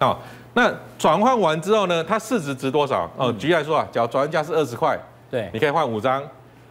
[0.00, 0.16] 哦，
[0.54, 3.10] 那转换完之后呢，它市值值多少？
[3.16, 4.98] 哦，举例来说啊，假如转换价是二十块，
[5.30, 6.22] 对，你可以换五张，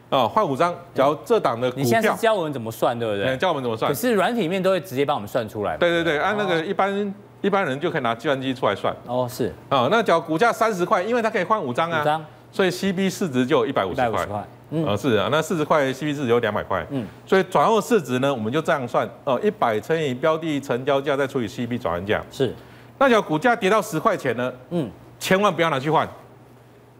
[0.09, 0.73] 哦，换五张。
[0.93, 3.35] 假如这档的股票，你现在是教我们怎么算，对不对？
[3.37, 3.91] 教我们怎么算。
[3.91, 5.75] 可是软体面都会直接帮我们算出来。
[5.77, 7.13] 对对对，按那个一般
[7.45, 8.91] 一般人就可以拿计算机出来算。
[9.05, 9.53] 哦，是。
[9.69, 14.27] 啊，那假如股价三十块，因为它可以换五张啊，五张，所以 CB 市值就有一百五十块。
[14.71, 16.83] 嗯，是啊，那四十块 CB 市值有两百块。
[16.89, 22.19] 嗯，所以转换市值呢，我们就这样算，哦，一百乘以标的成交价再除以 CB 转换价。
[22.31, 22.51] 是。
[22.97, 24.51] 那假如股价跌到十块钱呢？
[24.71, 26.07] 嗯，千万不要拿去换。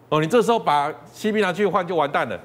[0.10, 2.39] 哦，你这时候把 CB 拿去换就完蛋了。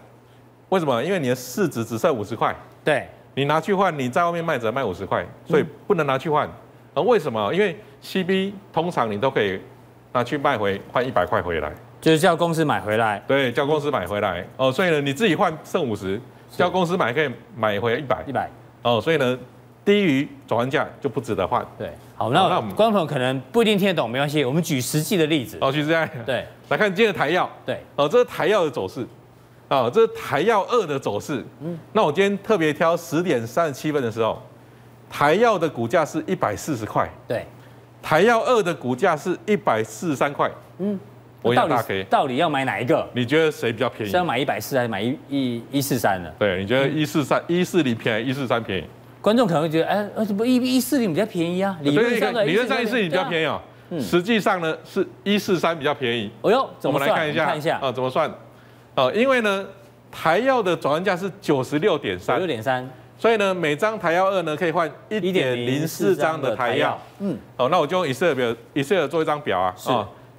[0.71, 1.05] 为什么？
[1.05, 2.57] 因为你的市值只剩五十块。
[2.83, 3.07] 对。
[3.35, 6.49] 你拿去换，你在外面卖只能卖五十块，所以不能拿去换。
[6.93, 7.55] 而为什么？
[7.55, 9.61] 因为 CB 通常你都可以
[10.13, 11.73] 拿去卖回换一百块回来。
[12.01, 13.23] 就是叫公司买回来。
[13.27, 14.47] 对，叫公司买回来。
[14.57, 18.25] 哦，所以呢，你自己换剩五十，叫公司买可以买回一百。
[18.27, 18.49] 一百。
[18.83, 19.39] 哦，所以呢。
[19.83, 21.67] 低于转换价就不值得换。
[21.79, 25.57] 对，好，那那我们观众朋友可能不一定听得懂，没关系，我们举实际的例子。
[25.59, 25.95] 哦，举实际。
[26.27, 27.49] 对，来看今天的台药。
[27.65, 29.05] 对，哦，这是台药的走势。
[29.69, 31.43] 啊，这是台药二的走势。
[31.61, 31.77] 嗯。
[31.95, 34.41] 那我今天特别挑十点三十七分的时候，
[35.09, 37.09] 台药的股价是一百四十块。
[37.27, 37.47] 对。
[38.03, 40.51] 台药二的股价是一百四十三块。
[40.79, 40.99] 嗯。
[41.43, 43.09] 我到底到底要买哪一个？
[43.15, 44.11] 你觉得谁比较便宜？
[44.11, 46.31] 是要买一百四还是买一一一四三呢？
[46.39, 48.85] 对，你觉得一四三一四零便宜，一四三便宜？
[49.23, 51.79] 观众可能会觉得，哎，呃，不一一四零比较便宜啊？
[51.81, 53.59] 理论上理论上一四零比较便宜哦。
[53.89, 53.99] 嗯。
[53.99, 56.31] 实际上呢，是一四三比较便宜。
[56.43, 58.31] 哦哟，我们来看一下，看一下啊，怎么算？
[58.97, 59.67] 哦，因为呢，
[60.13, 62.87] 台药的转换价是九十六点三，六点三，
[63.21, 66.99] 所以呢，每张台药二呢可以换一点零四张的台药。
[67.19, 67.37] 嗯。
[67.55, 69.75] 好，那我就用 Excel 表，Excel 做一张表啊。
[69.77, 69.91] 是。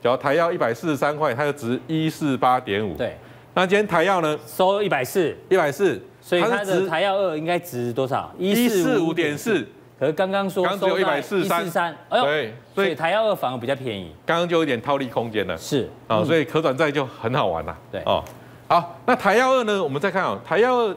[0.02, 2.98] 只要台药一百四十三块，它就值一四八点五。
[2.98, 3.16] 对。
[3.54, 4.36] 那今天台药呢？
[4.48, 6.02] 收一百四，一百四。
[6.20, 8.34] 所以它的台药二应该值多少？
[8.40, 9.64] 一四五点四。
[10.00, 11.96] 可是刚刚说刚只有一百四十三。
[12.10, 14.12] 哎呦，对，所以台药二反而比较便宜。
[14.26, 15.56] 刚刚就有点套利空间了。
[15.56, 17.78] 是啊，所以可转债就很好玩了。
[17.92, 18.24] 对哦，
[18.68, 19.84] 好，那台药二呢？
[19.84, 20.96] 我们再看啊，台药二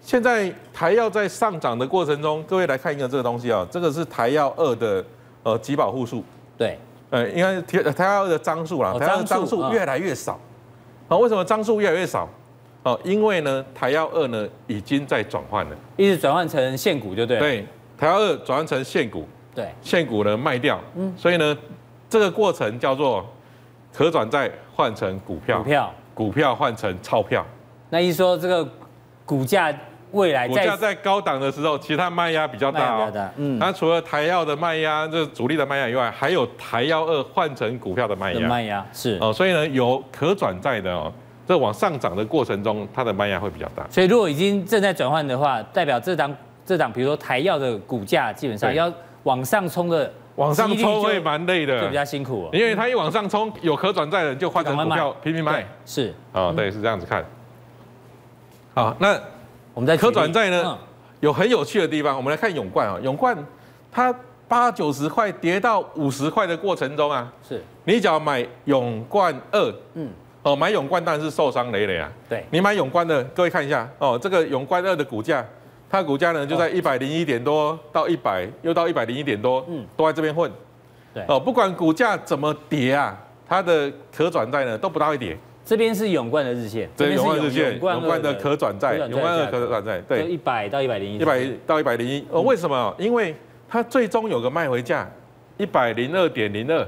[0.00, 5.04] 现在台药在上涨的过程中，各位来看一个这个东西啊，这个是台药二的
[5.42, 6.22] 呃集保户数。
[6.56, 6.78] 对，
[7.10, 10.38] 呃，应该台台药二的张数啦，台药二张数越来越少。
[11.08, 12.28] 啊，为什么张数越来越少？
[12.82, 17.40] 哦，因为呢，台药二呢已经在转换了，一直转换成现股就对了。
[17.40, 17.66] 对，
[17.98, 21.56] 台药二转换成现股，对，现股呢卖掉，嗯，所以呢，
[22.08, 23.26] 这个过程叫做
[23.92, 27.44] 可转债换成股票，股票，股票换成钞票。
[27.90, 28.68] 那意思说这个
[29.26, 29.74] 股价
[30.12, 33.12] 未来股价在高档的时候，其他卖压比较大哦。
[33.36, 38.48] 嗯，那除了台药的卖压，这主力的卖压以外，还有台药二换成股票的卖压。
[38.48, 41.12] 卖压是哦，所以呢，有可转债的哦。
[41.46, 43.86] 这往上涨的过程中，它的卖压会比较大。
[43.90, 46.34] 所以如果已经正在转换的话，代表这档
[46.64, 48.92] 这档，比如说台药的股价，基本上要
[49.24, 52.48] 往上冲的，往上冲会蛮累的，就比较辛苦。
[52.52, 55.64] 因为它一往上冲，有可转债的人就换成股票拼命卖。
[55.84, 57.24] 是啊，对，是这样子看。
[58.76, 59.18] 好，那
[59.72, 60.78] 我们在可转债呢，
[61.20, 62.14] 有很有趣的地方。
[62.14, 63.34] 我们来看永冠啊，永冠
[63.90, 64.14] 它
[64.46, 70.10] 八九十块跌到五十块的过程中啊，是你只要买永冠二，嗯。
[70.42, 72.12] 哦，买永冠当然是受伤累累啊。
[72.28, 75.42] 对，你买永冠的，各位看一下哦，这个永冠二的股价，
[75.88, 80.52] 它股价呢就在一百零一点多到一百，又到一百零一点多，嗯，都在这边混。
[81.14, 85.34] 对，哦，不管股价怎么跌啊，它的可转债呢都不大会跌。
[85.66, 92.24] 这边是永冠的日线，这边是永冠日线，永冠的可转债，永冠的可转债，对，一百到一百零一，一百到一百零一。
[92.30, 92.94] 哦，为什么？
[92.96, 93.34] 因为
[93.68, 95.10] 它最终有个卖回价
[95.56, 96.86] 一百零二点零二。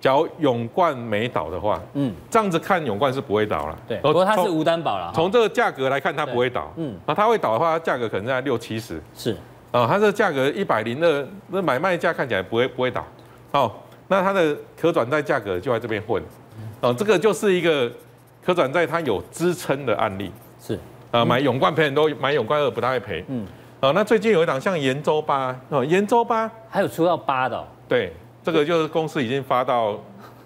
[0.00, 3.78] 假如永冠没倒的话，嗯，这样子看永冠是不会倒了。
[3.86, 5.12] 对，不过它是无担保了。
[5.14, 6.72] 从这个价格来看，它不会倒。
[6.76, 9.00] 嗯，那，它会倒的话，价格可能在六七十。
[9.14, 9.36] 是，
[9.70, 13.06] 啊，它这个价格一百零二，那买卖价看起来不会不会倒。
[13.52, 13.70] 哦，
[14.08, 16.20] 那它的可转债价格就在这边混。
[16.82, 17.90] 哦，这个就是一个
[18.44, 20.30] 可转债它有支撑的案例。
[20.60, 20.78] 是，
[21.10, 23.24] 啊，买永冠赔很多，买永冠二不太会赔。
[23.28, 23.46] 嗯，
[23.80, 27.64] 啊，那最近有一档像延州八，哦，延州八还有出到八的。
[27.88, 28.12] 对。
[28.44, 29.96] 这个就是公司已经发到，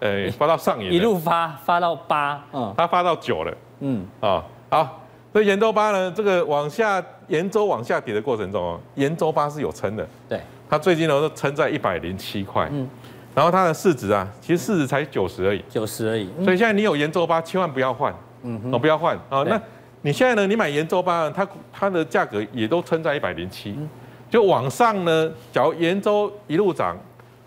[0.01, 5.01] 呃，发到上影，一路发发到八，嗯，它发到九了，嗯，啊，好，
[5.33, 12.87] 所以延州八呢，这个往下延州往下跌的过程中哦，延州八是有撑的，对，它最近呢都撑在一百零七块，嗯，
[13.37, 19.61] 然后它的市值啊，其实市值才九十而已，九十而已，所以现在你有延州八，千万不要换，嗯，哦，不要换，啊，那
[20.01, 23.77] 你现在呢，你买延州八，它它的价格也都撑在一百零七，
[24.31, 26.96] 就往上呢，假如延州一路涨。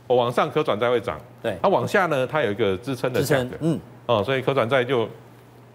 [0.05, 5.07] 我往上可转债会涨，对，它往下呢，它有一个支撑的价格，嗯，哦，所以可转债就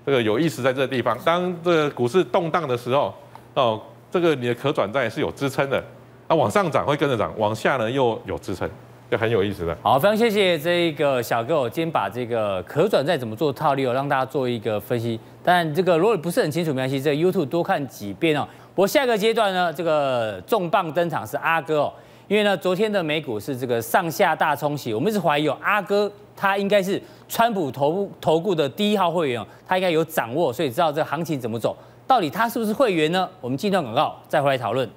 [0.05, 1.17] 这个有意思在这个地方。
[1.25, 3.15] 当这个股市动荡的时候，
[3.55, 5.79] 哦，这个你的可转债是有支撑的，
[6.27, 8.69] 啊，往上涨会跟着涨，往下呢又有支撑。
[9.11, 9.77] 就很有意思的。
[9.83, 15.19] 好，非常谢谢这个小哥，我今天把这个可转债怎么做套利哦，让大家做一个分析。
[15.43, 18.47] 但这个如果不是很清楚，没关系，这个 YouTube 多看几遍哦。
[18.75, 21.93] 不过下个阶段呢，这个重磅登场是阿哥哦，
[22.29, 31.77] 因为呢，昨天的美股是这个上下大冲洗，我们一直怀疑哦，阿哥他应该是川普投投顾的第一号会员哦，他应该有掌握，所以知道这个行情怎么走。
[32.07, 33.29] 到底他是不是会员呢？
[33.41, 34.89] 我们进段广告再回来讨论。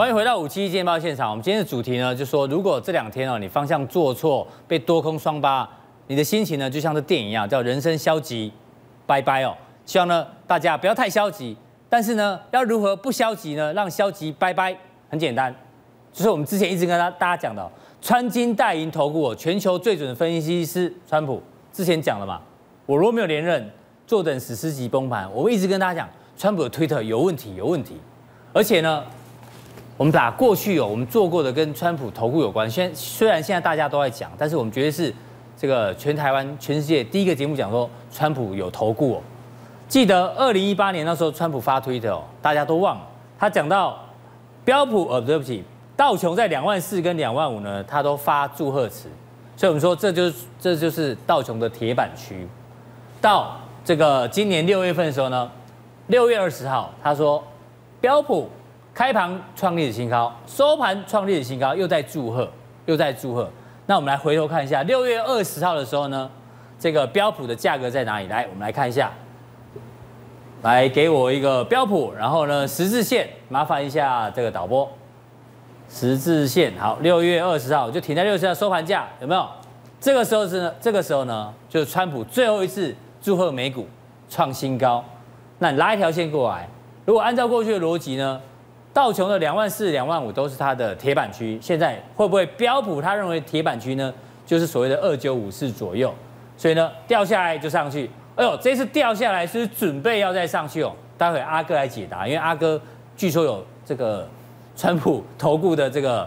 [0.00, 1.28] 欢迎回到五七一见报现场。
[1.28, 5.68] 我们今天的主题呢，就说如果这两天哦，你方向做错，被多空双八，
[6.06, 8.50] 你的心情呢，就像这电影一样，叫人生消极，
[9.04, 9.54] 拜拜哦。
[9.84, 11.54] 希望呢，大家不要太消极，
[11.90, 13.74] 但是呢，要如何不消极呢？
[13.74, 14.74] 让消极拜拜，
[15.10, 15.54] 很简单，
[16.10, 17.70] 就是我们之前一直跟大大家讲的。
[18.00, 22.40] 穿金戴银投顾，全球最准的分析师川普之前讲了嘛，
[22.86, 23.70] 我如果没有连任，
[24.06, 25.30] 坐等史诗级崩盘。
[25.34, 26.08] 我一直跟大家讲，
[26.38, 28.00] 川普的推特有问题，有问题。
[28.54, 29.04] 而且呢，
[30.00, 35.14] 我们把过去有我们做过的跟川普投顾有关，现虽然现在大家都在讲，但是我们绝对是
[35.58, 39.22] 这个全台湾、全世界第一个节目讲说川普有投顾哦。
[39.88, 43.02] 记得二零一八年那时候，川普发推特哦，大家都忘了，
[43.38, 44.02] 他讲到
[44.64, 45.62] 标普，呃，对不起。
[45.98, 49.06] 道琼在两万四跟两万五呢，他都发祝贺词，
[49.54, 52.48] 所以我们说这就是这就是道琼的铁板区。
[53.20, 55.50] 到这个今年六月份的时候呢，
[56.06, 57.44] 六月二十号他说
[58.00, 58.48] 标普
[58.92, 62.50] 开盘创历史新高，收盘创历史新高，又在祝贺，
[62.86, 63.48] 又在祝贺。
[63.86, 66.30] 那我们来回头看一下，六月二十号的时候呢，
[66.78, 68.26] 这个标普的价格在哪里？
[68.26, 69.10] 来，我们来看一下，
[70.62, 74.88] 来给我一个标普，然后呢十字线，麻烦一下这个导播。
[75.88, 79.44] 十字线好，六月二十号就停在六十号收盘价有没有？
[80.00, 83.88] 这个时候是呢，这个时候呢，就是川普最后一次祝贺美股
[84.28, 85.04] 创新高。
[85.58, 86.68] 那你拉一条线过来，
[87.04, 88.40] 如果按照过去的逻辑呢，
[88.92, 94.12] 道琼的两万四、两万五都是它的铁板区，现在会不会标普他认为铁板区呢，
[94.44, 96.14] 就是所谓的二九五四左右？
[96.56, 98.10] 所以呢，掉下来就上去。
[98.36, 100.92] 哎呦，这次掉下来是准备要再上去哦。
[101.16, 102.80] 待会阿哥来解答，因为阿哥
[103.16, 104.28] 据说有这个。
[104.76, 106.26] 川普投顾的这个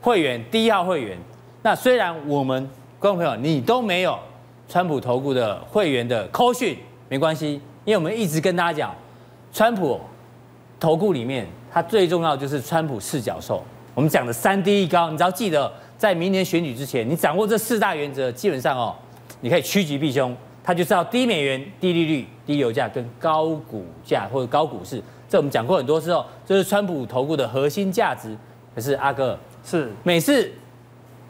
[0.00, 1.16] 会员，第一号会员。
[1.62, 4.18] 那虽然我们观众朋友你都没有
[4.68, 6.76] 川普投顾的会员的扣讯，
[7.08, 8.94] 没关系，因为我们一直跟大家讲，
[9.52, 10.00] 川普
[10.80, 13.62] 投顾里面它最重要就是川普四角兽。
[13.94, 18.94] 我们讲的三低一高，你只要记得，在明年选举之前，你掌握这四大原则，基本上哦，
[19.40, 20.36] 你可以趋吉避凶。
[20.64, 25.02] 它就知道低美元、低利率、低油价跟高股价或者高股市。
[25.28, 28.36] 这我们讲过很多次哦，这是川普投顾的核心价值。
[28.74, 30.50] 可是阿哥是每次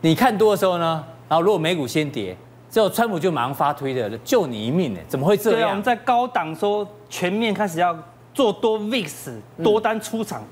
[0.01, 2.37] 你看多的时候呢，然后如果美股先跌，
[2.71, 5.01] 之后川普就马上发推的救你一命呢？
[5.09, 5.61] 怎么会这样？
[5.61, 7.97] 对啊，我们在高档说全面开始要
[8.35, 9.11] 做多 VIX
[9.63, 10.43] 多单出场，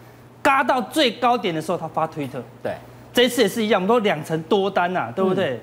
[0.42, 2.42] 嘎到最高点的时候他发推特。
[2.62, 2.74] 对，
[3.12, 5.54] 这一次也是一样，我们都两成多单呐、啊，对不对？
[5.54, 5.60] 嗯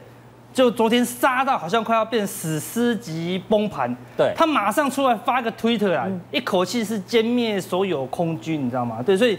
[0.54, 9.00] 就昨天杀到好像快要变史诗级崩盘，对，他马上出来发个推特啊，嗯、一口气是歼灭所有空军，你知道吗？
[9.06, 9.38] 对，所以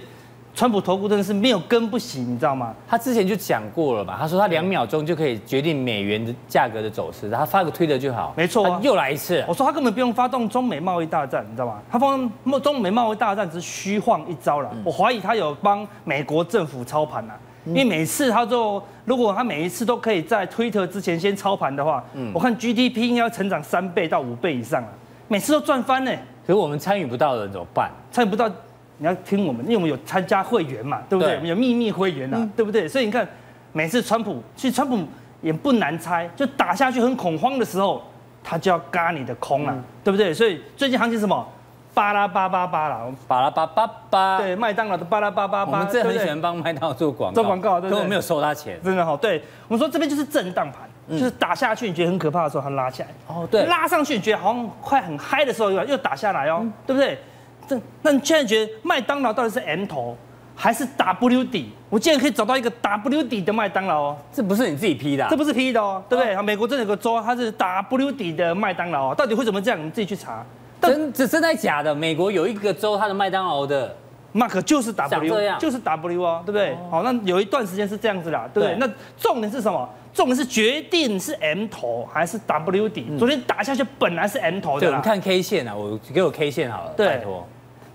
[0.59, 2.75] 川普投顾真的是没有根不行，你知道吗？
[2.88, 8.35] 他之前就讲过了吧，他说他两秒钟就可以决定美元的价格的走势，他发个推特就好。
[8.37, 9.44] 没错、啊，又来一次。
[9.47, 11.81] 我说他根本不用发动中美贸易大战，你知道吗？
[11.88, 17.35] 他发动中美贸易大战只是虚晃一招了，嗯、我怀疑他有帮美国政府操盘呐。
[17.64, 24.88] 因为每次他就，如果他每一次都可以在推特之前先操盘的话，嗯，我看 GDP 应该要成长三倍到五倍以上啊，
[25.29, 26.11] 每次都赚翻呢。
[26.44, 27.92] 可是我们参与不到的怎么办？
[28.11, 28.51] 参与不到，
[28.99, 31.33] 你要听我们，因为我们有参加会员嘛，对不对？
[31.33, 32.87] 对我们有秘密会员啊，对不对？
[32.87, 33.27] 所以你看，
[33.73, 34.99] 每次川普，其实川普
[35.41, 38.03] 也不难猜，就打下去很恐慌的时候，
[38.45, 40.35] 他就要嘎你的空了，对不对？
[40.35, 41.47] 所以最近行情什么？
[41.95, 45.73] 巴拉巴巴巴啦，巴拉巴巴巴，对，麦当劳的巴拉巴巴巴。
[45.73, 49.17] 我们真的很喜欢帮麦当劳做广告，做广告，对，可我没有收他钱，真的好。
[49.17, 53.09] 对，我们说这边就是震荡盘，就是打下去你觉得很可怕的时候，它拉起来。
[53.27, 57.19] 哦，对，拉上去你觉得好像快很嗨的时候，又又打下来哦，对不对？
[57.68, 60.16] 这，那你现在觉得麦当劳到底是 M 头
[60.57, 61.70] 还是 W 底？
[61.90, 66.42] 我竟然可以找到一个 W 底的麦当劳哦，这不是你自己 P 的，这不是 P 的哦，对不对？
[66.42, 69.87] 美国真的有个州，它是 W 底的麦当劳哦，到底为什么这样？
[69.87, 70.44] 你自己去查。
[70.81, 71.94] 真这真的假的？
[71.94, 73.94] 美国有一个州，它的麦当劳的
[74.33, 76.76] Mark 就是 W，就是 W 哦，对不对？
[76.90, 78.76] 好，那有一段时间是这样子啦，对不对？
[78.76, 79.88] 那重点是什么？
[80.14, 83.07] 重点是决定是 M 头还是 W 底。
[83.18, 87.46] 昨天打下去本来是 M 头的，你看 K 线啊，我给我 K 线好了，拜托。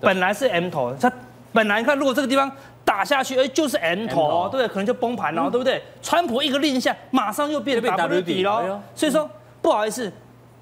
[0.04, 1.10] 本来是 M 头，它
[1.52, 2.50] 本来你看如果这个地方
[2.84, 4.68] 打下去，哎，就是 M 头，对不对？
[4.68, 5.82] 可能就崩盘了，对不对？
[6.02, 8.82] 川普一个令下，马上又变成 W 底了。
[8.94, 9.28] 所以说
[9.62, 10.12] 不好意思，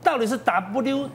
[0.03, 1.09] 到底是 W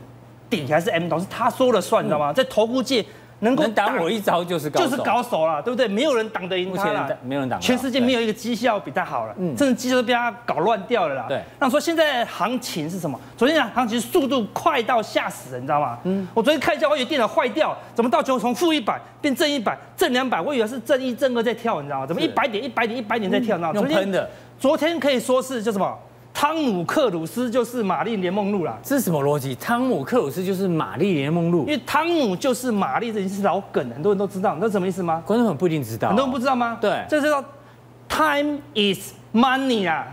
[0.50, 2.34] 底还是 M 头，是他说了算，你知道吗？
[2.34, 3.06] 在投顾界。
[3.40, 5.88] 能够挡我一招就是高手，就是高手了，对不对？
[5.88, 11.26] 没有人挡得赢他了，没有人挡，全世界没有一个绩效比他好了，嗯，甚至绩效都被他搞乱掉了啦。
[11.28, 13.20] 对，那说现在行情是什么？
[13.36, 16.00] 昨天讲行情速度快到吓死人，你知道吗？
[16.04, 22.08] 嗯，我昨天看一下，我以为电脑坏掉，怎么到最后从负一百变正一百，正两百，我以为是正一正二在跳，你知道吗？
[22.08, 23.58] 怎么一百点一百点一百点在跳？
[23.58, 25.98] 那昨天的，昨天可以说是叫什么？
[26.40, 29.56] 汤姆克鲁斯就是玛丽莲梦露啦，这是什么逻辑？
[29.56, 35.24] 汤姆克鲁斯就是玛丽莲梦露，因为汤姆就是玛丽，这已经是老梗，很多人都知道，你知道什么意思吗？
[35.26, 36.78] 观众们不一定知道，很多人不知道吗？
[36.80, 37.44] 对，这是叫
[38.08, 40.06] time is money 啊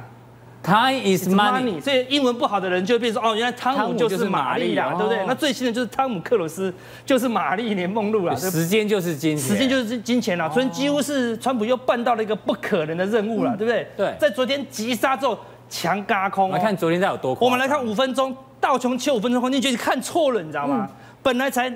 [0.63, 5.23] ，time is money，所以英文不好的人就会变成说，哦，原来汤姆就是玛丽啦，对不对？
[5.27, 6.73] 那最新的就是汤姆克鲁斯
[7.05, 13.87] 就是玛丽莲梦露啦，时间就是金钱，时间就是金钱啦，所以几乎是川普又办到了一个不可能的任务了，对不对？
[13.95, 15.39] 对，在昨天急杀之后。
[15.75, 17.45] 强嘎空，来看昨天在有多空。
[17.45, 20.89] 我们来看五分钟，道琼切五分钟黄金就看错了，你知道吗？
[21.21, 21.73] 本来才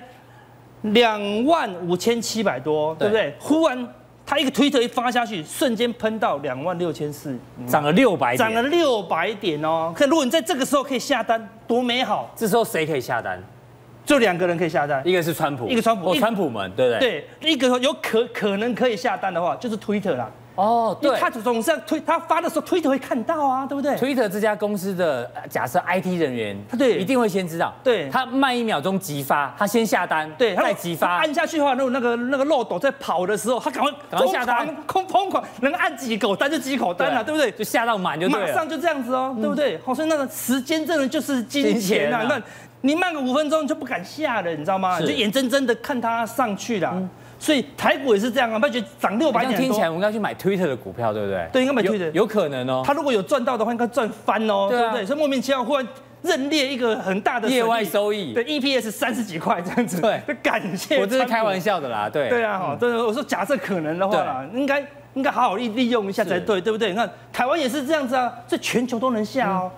[0.83, 3.35] 两万五千七百多，对不对？
[3.41, 3.89] 忽然
[4.25, 9.93] 他一个推特一发下去，瞬间喷到两万六千四，涨了六百，涨了六百点哦。
[9.97, 12.31] 可如果你在这个时候可以下单，多美好！
[12.37, 13.43] 这时候谁可以下单？
[14.07, 17.27] 就两个人可以下单，一个是川普，一个川普，川普们，对不对？
[17.41, 20.31] 对，一个有可可能可以下单的话，就是推特啦。
[20.59, 23.97] 哦，对，他总是要推，他发的时候推特会看到啊，对不对？
[23.97, 37.53] 推特这家公司的假设 IT 人员，他对一定会先知道，对，他慢一秒钟急发，他先下单，对，再急发，按下去的话，那个那个那个漏斗在跑的时候，他赶快赶快下单，空疯狂能按几口单就几口单了，对不对？
[37.53, 39.79] 就下到满就马上就这样子哦，对不对？
[39.87, 42.43] 好，所以那个时间真的就是金钱啊，那
[42.81, 45.01] 你慢个五分钟就不敢下了，你知道吗？
[45.01, 47.01] 就眼睁睁的看他上去了。
[47.39, 49.61] 所以台股也是这样啊，不觉得涨六百点？
[49.61, 51.49] 听起来我们要去买 Twitter 的股票，对不对？
[51.53, 52.83] 对，应该买 Twitter，有可能哦。
[52.85, 55.07] 他如果有赚到的话，应该赚翻哦，对不对？
[55.07, 55.87] 所以莫名其妙忽然
[56.23, 60.99] 认列一个很大的业外收益，对，EPS 三十几块这样子，对，感谢。
[60.99, 62.29] 我这是开玩笑的啦，对。
[62.29, 66.91] 对啊，哈，对，我说假设可能的话啦，应该应该好好利利用一下才对，对不对？
[66.91, 69.71] 你看台湾也是这样子啊，这全球都能下哦。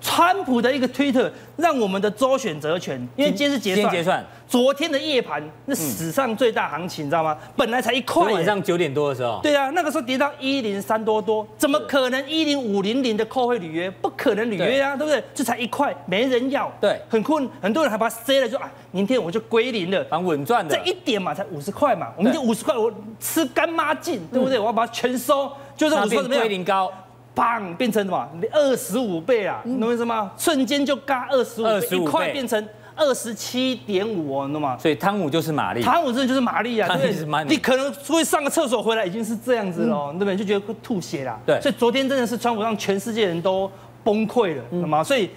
[0.00, 7.36] 川普的一个推特，让我们的周选择权，因为今天是结算，结算，昨天的夜盘那史上最大行情，你知道吗？
[7.56, 13.90] 本来才一块，晚上九点多的时候，对啊，那个时候跌到一零三多多，怎么可能一零五零零的扣会履约？
[13.90, 15.06] 不可能履约啊，对。
[15.06, 15.22] 不对？
[15.34, 24.58] 这才一块，没人要，对，很困，很多人还把它塞了，说啊，明天我就归零了，蛮稳赚的，这一点嘛，才五十块嘛，我们就五十块，我吃干妈净，对不对？
[24.58, 26.44] 我要把它全收，就是我说怎么样？
[26.44, 26.92] 归零高。
[27.38, 28.28] 砰，变成什么？
[28.52, 30.30] 二十五倍啊，你懂我意思吗？
[30.36, 34.76] 瞬间就嘎二十五倍，一块变成二十七点五哦，你懂吗？
[34.78, 37.44] 所以汤姆就是玛丽，汤姆真的就是玛丽啊，对不对？
[37.44, 40.36] 你可能会上个厕所回来已经是这样子了，对不对？
[40.36, 41.38] 就觉得会吐血啦。
[41.46, 43.70] 对，所以昨天真的是川普让全世界人都
[44.02, 45.02] 崩溃了，懂吗？
[45.04, 45.30] 所以。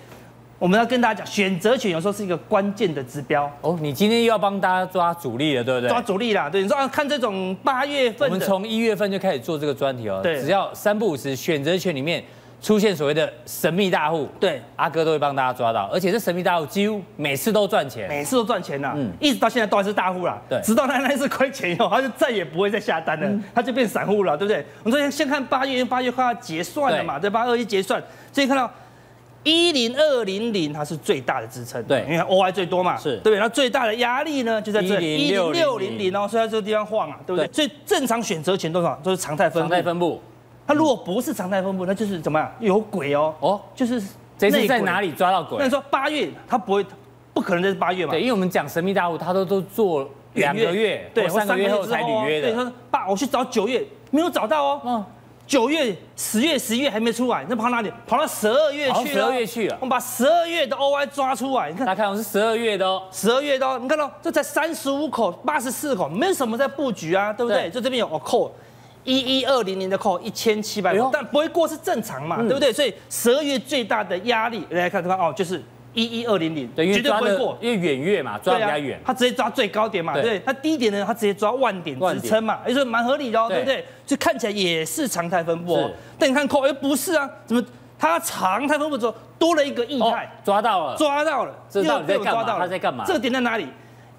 [0.61, 3.75] 我们要跟大家讲，选择权有时候是一个关键的指标哦。
[3.81, 5.89] 你今天又要帮大家抓主力了，对不对？
[5.89, 6.61] 抓主力啦，对。
[6.61, 10.19] 你说啊，看这种八月份，我们从一月份就开始做这个专题哦。
[10.21, 12.23] 对，只要三不五时选择权里面
[12.61, 15.89] 出现所谓的神秘大户，对，阿哥都会帮大家抓到。
[15.91, 18.93] 而且这神秘大户几乎每次都赚钱，每次都赚钱呐。
[18.95, 20.39] 嗯，一直到现在都还是大户啦。
[20.47, 24.63] 对，直到他那一次亏钱以后，他就再也不会再下单了，嗯、他就变散户了，对不对？
[24.83, 27.99] 我们昨天先看八月，因为八月快要结算了嘛，对，八二一结算，
[28.31, 28.71] 所以看到。
[29.43, 33.39] 一零二零零它是最大的支撑，对，因为 OI 最多嘛，是对不对？
[33.39, 37.51] 那最大的压力呢就在这里，一零六零零哦，所以在这个地方晃啊，对不对？
[37.51, 40.21] 所以正常选择权多少都是常态分布，常态分布。
[40.67, 42.51] 它如果不是常态分布，那就是怎么样？
[42.59, 44.01] 有鬼哦，哦，就是
[44.37, 45.57] 这是在哪里抓到鬼？
[45.57, 46.85] 那你说八月它不会，
[47.33, 48.11] 不可能就是八月嘛？
[48.11, 52.47] 对，因为我们讲神秘大户，他都都做两个月，对，三个月后才履约的。
[52.49, 54.81] 对，说爸，我去找九月，没有找到哦。
[54.85, 55.05] 嗯。
[55.51, 57.91] 九月、十月、十一月还没出来，那跑哪里？
[58.07, 59.13] 跑到十二月去了。
[59.13, 59.75] 十二月去了。
[59.81, 61.85] 我们把十二月的 OI 抓出来，你看。
[61.85, 63.77] 大家看，我是十二月的哦，十二月的哦。
[63.77, 67.69] 你看到这才三十五口，八十四口，没什么在布局啊，对不对？
[67.69, 68.49] 就这边有哦扣，
[69.03, 72.71] 一一二零零的扣一千七百口，但不会过是正常嘛，对不对？
[72.71, 75.61] 所以十二月最大的压力，来看看哦，就是。
[75.93, 83.59] 一一二零零，对，绝对不会过，因为远月嘛，抓比较远，他直接抓最高点嘛，对，他低点呢，他直接抓万点支撑嘛，也是蛮合理的哦，对。
[83.59, 83.85] 不对？
[84.05, 87.63] 就看起来也是常态分布，但你看扣，哎，不是啊，怎么
[87.97, 90.29] 它常态分布之后多了一个异态？
[90.43, 93.03] 抓到了，抓到了，又被我抓到了，他在干嘛？
[93.05, 93.67] 这个点在哪里？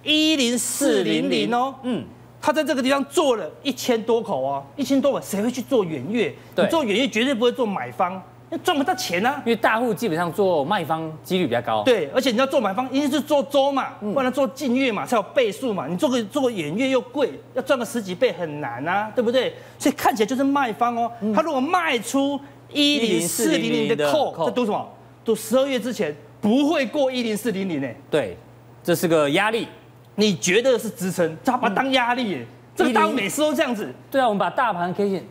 [0.02, 2.04] 一零四零零哦，嗯，
[2.40, 6.34] 他在这个地方做了一千多口哦，一千多口，谁会去做远月？
[6.56, 8.22] 你做远月绝对不会做买方。
[8.58, 11.82] 赚不到钱啊，因为大户基本上做卖方几率比较高。
[11.82, 15.86] 对，而且你要做买方，一定是做周嘛，不然做近月嘛才有倍数嘛。
[15.86, 19.54] 你做个做个远月又贵，要赚个十几倍很难啊，对不对？
[19.78, 21.10] 所以看起来就是卖方哦。
[21.34, 22.38] 他如果卖出
[22.72, 24.88] 一零四零零的 call，这赌什么？
[25.24, 27.88] 赌十二月之前不会过一零四零零呢？
[28.10, 28.36] 对，
[28.82, 29.68] 这是个压力，
[30.16, 32.38] 你觉得是支撑，他把它当压力耶。
[32.40, 33.88] 嗯、这个大户每次都这样子。
[34.10, 35.24] 对啊，我们把大盘 K 线，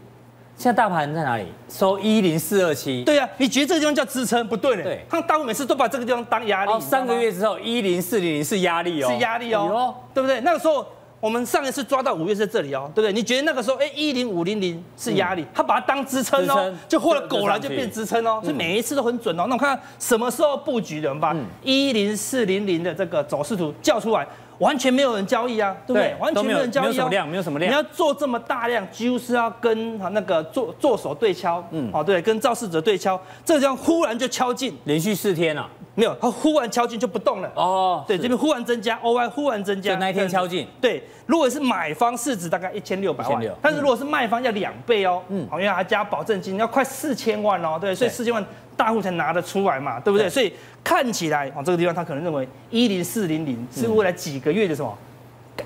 [0.61, 1.45] 现在大盘在哪里？
[1.67, 3.03] 收一零四二七。
[3.03, 4.47] 对啊，你觉得这个地方叫支撑？
[4.47, 4.83] 不对呢。
[4.83, 6.71] 对，他大户每次都把这个地方当压力。
[6.71, 10.39] 哦，三个月之后一零四零零是压力哦，是压力哦，对不对？
[10.41, 10.85] 那个时候。
[11.19, 13.13] 我们上一次抓到五月是在这里哦，对不对？
[13.13, 19.45] 你觉得那个时候，哎，一零五零零是压力，他把它当支撑哦，就或者狗来就变支撑哦，所以每一次都很准哦。
[19.47, 24.27] 那我看什么时候布局的，我们把一零四零零的这个走势图叫出来，
[24.61, 26.15] 完全没有人交易啊，对不对？
[26.19, 27.71] 完全没有人交易啊，没有什么量，没有什么量。
[27.71, 35.67] 你要做这么大量，几乎是要跟那个做做手对敲，嗯，哦对，跟肇事者对敲，这样忽然就敲进，连续四天了。
[35.93, 37.51] 没有，它忽然敲进就不动了。
[37.55, 39.93] 哦，对，这边忽然增加，OI 忽然增加。
[39.93, 40.65] 就那一天敲进。
[40.79, 45.21] 对，如果是买方市值大概一千六百万，但是如果是卖方要两倍哦。
[45.27, 45.45] 嗯。
[45.49, 47.77] 好，因为还加保证金，要快四千万哦。
[47.79, 48.43] 对，所以四千万
[48.77, 50.29] 大户才拿得出来嘛，对不对？
[50.29, 54.97] 所以看起来，哦，这个地方他可能认为一零四零零是未来几个月的什么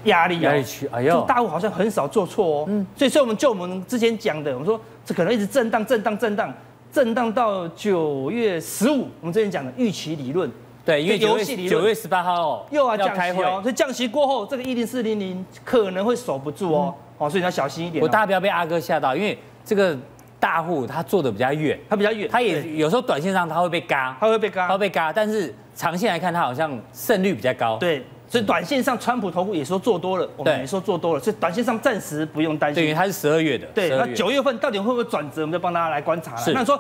[0.06, 0.40] 压力？
[0.40, 0.90] 压力区。
[0.92, 2.66] 哎呦，大户好像很少做错哦。
[2.68, 2.86] 嗯。
[2.98, 6.52] 所以，所以我们就我们之前讲的，我们说这可能一直震荡、震荡、震荡。
[6.96, 10.50] 震荡到九月十五，我们之前讲的预期理论，
[10.86, 18.02] 对，因为九月九月十八号哦又要降息哦，所以降息过后，这个一零四零零可能会守不住哦，哦，所以你要小心一点。
[18.02, 19.94] 我大家不要被阿哥吓到，因为这个
[20.40, 27.76] 大户他做的比较远，他比较远，他也有时候短线上他会被嘎，他会被嘎，他会被嘎，但是长线来看，他好像胜率比较高。
[27.78, 28.06] 对。
[28.28, 32.76] 所以短线上，川普投顾也说做多了，我们也说做多了，所以短线上暂时不用担心。
[32.76, 33.68] 对，因为它是十二月的。
[33.68, 36.42] 对，那九月份到底会不会转折，我们就帮大家来观察了。
[36.42, 36.54] 是。
[36.54, 36.80] 那说，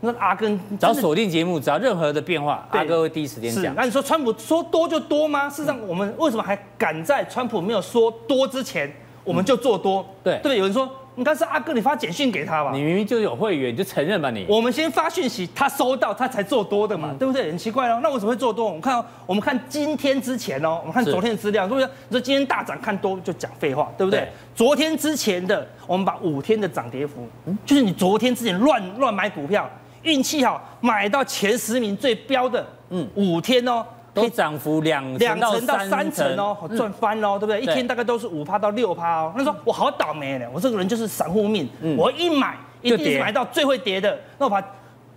[0.00, 3.74] 那阿根只要锁定节目，只要任何的变化，阿哥会第一时间讲。
[3.74, 5.48] 那你说川普说多就多吗？
[5.48, 8.90] 事实上，我们为什么还敢在川普没有说多之前，
[9.22, 10.04] 我们就做多？
[10.24, 10.58] 对，对对？
[10.58, 10.90] 有人说。
[11.16, 12.70] 应该是阿哥，你发简讯给他吧？
[12.72, 14.44] 你明明就有会员，你就承认吧你。
[14.48, 17.48] 我们先发讯息，他收到，他才做多的嘛，嗯、对不对？
[17.48, 18.66] 很奇怪哦，那为什么会做多？
[18.66, 21.86] 我们看，我们看今天之前哦，我们看昨天的资料，是不是？
[22.08, 24.20] 你说今天大涨看多就讲废话，对不对？
[24.20, 29.68] 对昨天之前的，我们把五天的涨跌幅，嗯，就是你昨天之前乱乱买股票，
[30.02, 33.84] 运气好买到前十名最标的，嗯，五天哦。
[34.16, 37.60] 都涨幅两两成到三成哦，赚翻喽，对不对？
[37.60, 39.34] 一天大概都是五趴到六趴哦。
[39.36, 44.18] 那说我好倒霉呢，我这个人就是散户命，我一买一定是买到最会跌的。
[44.38, 44.62] 那我把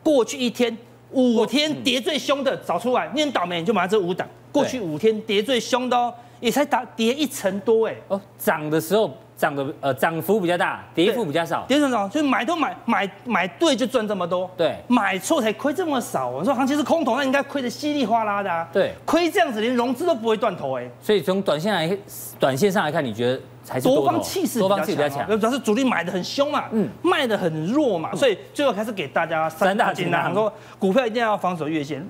[0.04, 0.78] 过去一天
[1.12, 4.28] 五天跌最凶的找出来，你很倒霉，你就买这五档。
[4.52, 7.96] 过去五天跌最凶的哦，也才打跌一成多哎。
[8.10, 9.16] 哦，涨的时候。
[9.40, 16.28] 涨的呃涨幅比较大，跌幅比较少，跌幅少，所以买都买买买对就赚这么多，对，买错才亏这么少。
[16.28, 20.86] 我说行情是空头，那应该亏的稀里哗啦的啊，对，亏这样子连融资都不会断头哎。
[21.02, 21.98] 所以从短线来，
[22.38, 32.06] 短线上来看，你觉得才是多方气势比较强，主要是主力买的很凶嘛，嗯，卖的很弱嘛，所以最后还是给大家三大金啊，说股票一定要防守月线，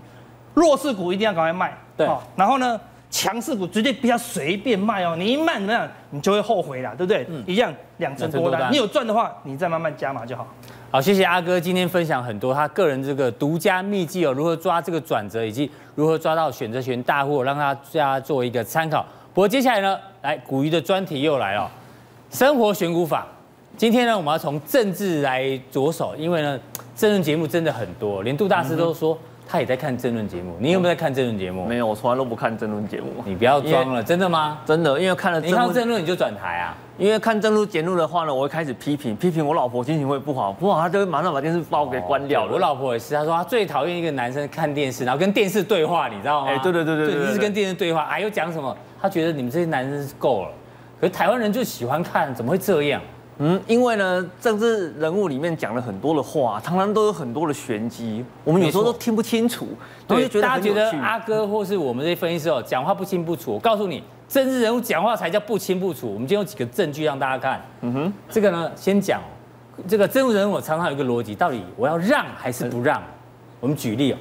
[0.56, 2.82] 弱势股一定要赶快卖，对，然后呢？
[3.10, 7.26] 强势股绝对不要随便卖哦，你一卖怎么样，你就会后悔了，对不对？
[7.28, 10.48] 嗯，一样两成多单，你有赚的话，你再慢慢加码就好。
[10.92, 19.04] 好，谢谢阿哥今天分享很多他个人这个独家秘籍哦，如何抓这个转折，以及如何抓到选择权大户，让大家作为一个参考。
[19.34, 21.70] 不过接下来呢，来古鱼的专题又来了，
[22.30, 23.26] 生活选股法。
[23.76, 26.60] 今天呢，我们要从政治来着手，因为呢，
[26.96, 29.18] 政治节目真的很多，连杜大师都说。
[29.52, 31.66] 他也在看政论节目，你有没有在看政论节目？
[31.66, 33.08] 没有，我从来都不看政论节目。
[33.26, 34.60] 你不要装了，真的吗？
[34.64, 36.78] 真的，因为看了你看政论你就转台啊？
[37.00, 42.54] 因为看政论节目的话呢，我会开始批评，批评我老婆心情会不好，不好，他就会马上把电视把我给关掉了。
[42.54, 46.52] 我老婆也是，她说她最讨厌一个男生看电视，然后跟电视对话，你知道吗？
[46.52, 48.78] 哎，对对对对对，一直跟电视对话，哎，又讲什么？
[49.02, 50.50] 她觉得你们这些男生是够了，
[51.02, 53.02] 可是台湾人就喜欢看，怎么会这样？
[53.42, 59.66] 嗯，因为呢，政治人物里面讲了很多的话，常常都有很多的玄机，我们有时候都听不清楚。
[60.06, 63.54] 对，大家觉得阿哥或是我们这些分析师哦，讲话不清不楚。
[63.54, 66.08] 我告诉你，政治人物讲话才叫不清不楚。
[66.14, 67.62] 我们今天有几个证据让大家看。
[67.80, 69.22] 嗯哼，这个呢，先讲
[69.88, 73.02] 这个政治人物常常有一个逻辑，到底我要让还是不让？
[73.62, 74.18] 我们举例哦，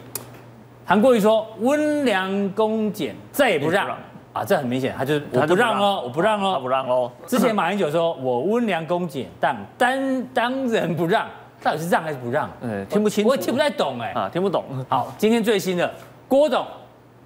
[0.85, 3.99] 韩国瑜说温良恭俭，再也不让。
[4.39, 7.11] 啊，这很明显，他就是我不让哦，我不让哦，他不让哦。
[7.27, 11.27] 之前马英九说，我温良恭俭，但当当仁不让，
[11.61, 12.49] 到底是让还是不让？
[12.61, 14.13] 嗯，听不清楚，我也听不太懂哎。
[14.13, 14.65] 啊，听不懂。
[14.89, 15.93] 好，今天最新的
[16.29, 16.65] 郭董，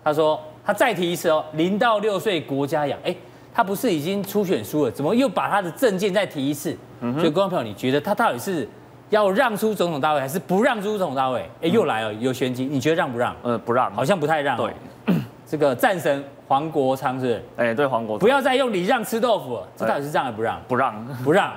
[0.02, 3.14] 他说他再提一次哦，零到六岁国家养，哎，
[3.52, 6.74] 他不是已经初选书了，怎么又把他的政见再提一次？
[7.00, 7.12] 嗯。
[7.18, 8.66] 所以观众朋友，你觉得他到底是
[9.10, 11.46] 要让出总统大位，还是不让出总统大位？
[11.60, 13.36] 哎，又来了，有玄机，你觉得让不让？
[13.42, 14.56] 呃，不让，好像不太让。
[14.56, 14.72] 对。
[15.52, 20.58] 这个战神黄国昌是，哎，对黄国昌，不要再用礼让吃豆腐了，这到底是让还是不让？
[20.66, 21.52] 不让，不让。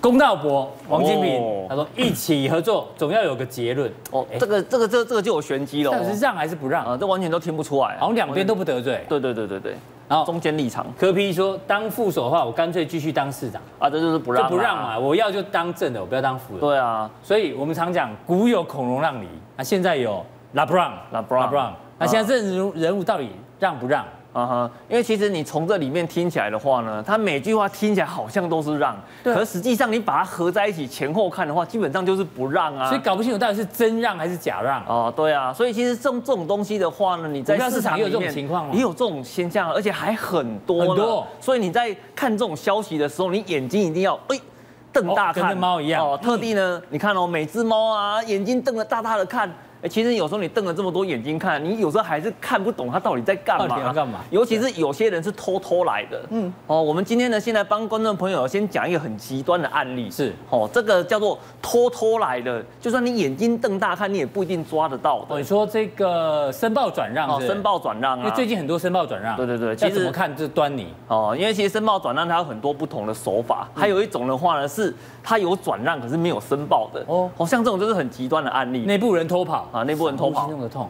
[0.00, 3.92] 公道博王金平，他说一起合作总要有个结论。
[4.10, 5.92] 哦，这个这个这这个就有玄机了。
[5.92, 6.96] 到底是让还是不让啊？
[6.98, 9.04] 这完全都听不出来，好像两边都不得罪。
[9.06, 9.76] 对对对对对。
[10.08, 16.60] 然后中间立场，柯 P 说当副手的话，我干脆继续当市长啊，这就是不让，不让嘛，我要就当正的，我不要当副的。
[16.60, 19.28] 对啊，所以我们常讲古有孔融让梨，
[19.58, 20.24] 那现在有
[20.54, 21.70] LeBron，LeBron，
[22.04, 24.04] 那现在这人人物到底让不让？
[24.34, 32.88] 啊哈，因为其实你从这里面听起来的话呢，他每句话听起来好像都是让，可是实际上你把它合在一起前后看的话，基本上就是不让啊。
[32.88, 34.84] 所以搞不清楚到底是真让还是假让。
[34.86, 38.74] 哦，对啊，所以其实这种这种东西的话呢，你在市场也有这种情况吗？
[38.74, 41.24] 也有这种现象，而且还很多很多。
[41.40, 44.36] 所以你在看这种消息的时候，你眼睛一定要哎
[44.92, 46.18] 瞪大看，跟猫一样哦。
[46.20, 49.48] 特地呢，你看哦，每只猫啊，眼睛瞪得大大的看。
[49.88, 53.78] 其实有时候你瞪了这么多眼睛看，你有时候还是看不懂他到底在干嘛。
[53.80, 54.20] 要干嘛？
[54.30, 56.20] 尤其是有些人是偷偷来的。
[56.30, 56.52] 嗯。
[56.66, 60.10] 哦，我们今天呢，先来帮观众朋友先讲一个很极端的案例。
[60.10, 60.32] 是。
[60.50, 65.36] 哦，这个叫做偷偷来的，就算你眼睛瞪大看，你也不一定抓得到的。
[65.36, 67.28] 你说这个申报转让？
[67.28, 68.18] 哦，申报转让啊。
[68.18, 69.36] 因为最近很多申报转让。
[69.36, 69.76] 对对对。
[69.76, 70.86] 其实怎么看这端倪？
[71.08, 77.02] 哦，因为其实申报转让它有很多不同的手法，还有一种的话呢是它有转让可是没有申报的。
[77.08, 77.28] 哦。
[77.36, 78.80] 好像这种就是很极端的案例。
[78.80, 80.46] 内部人偷跑啊，内部人偷跑。
[80.52, 80.88] 的痛，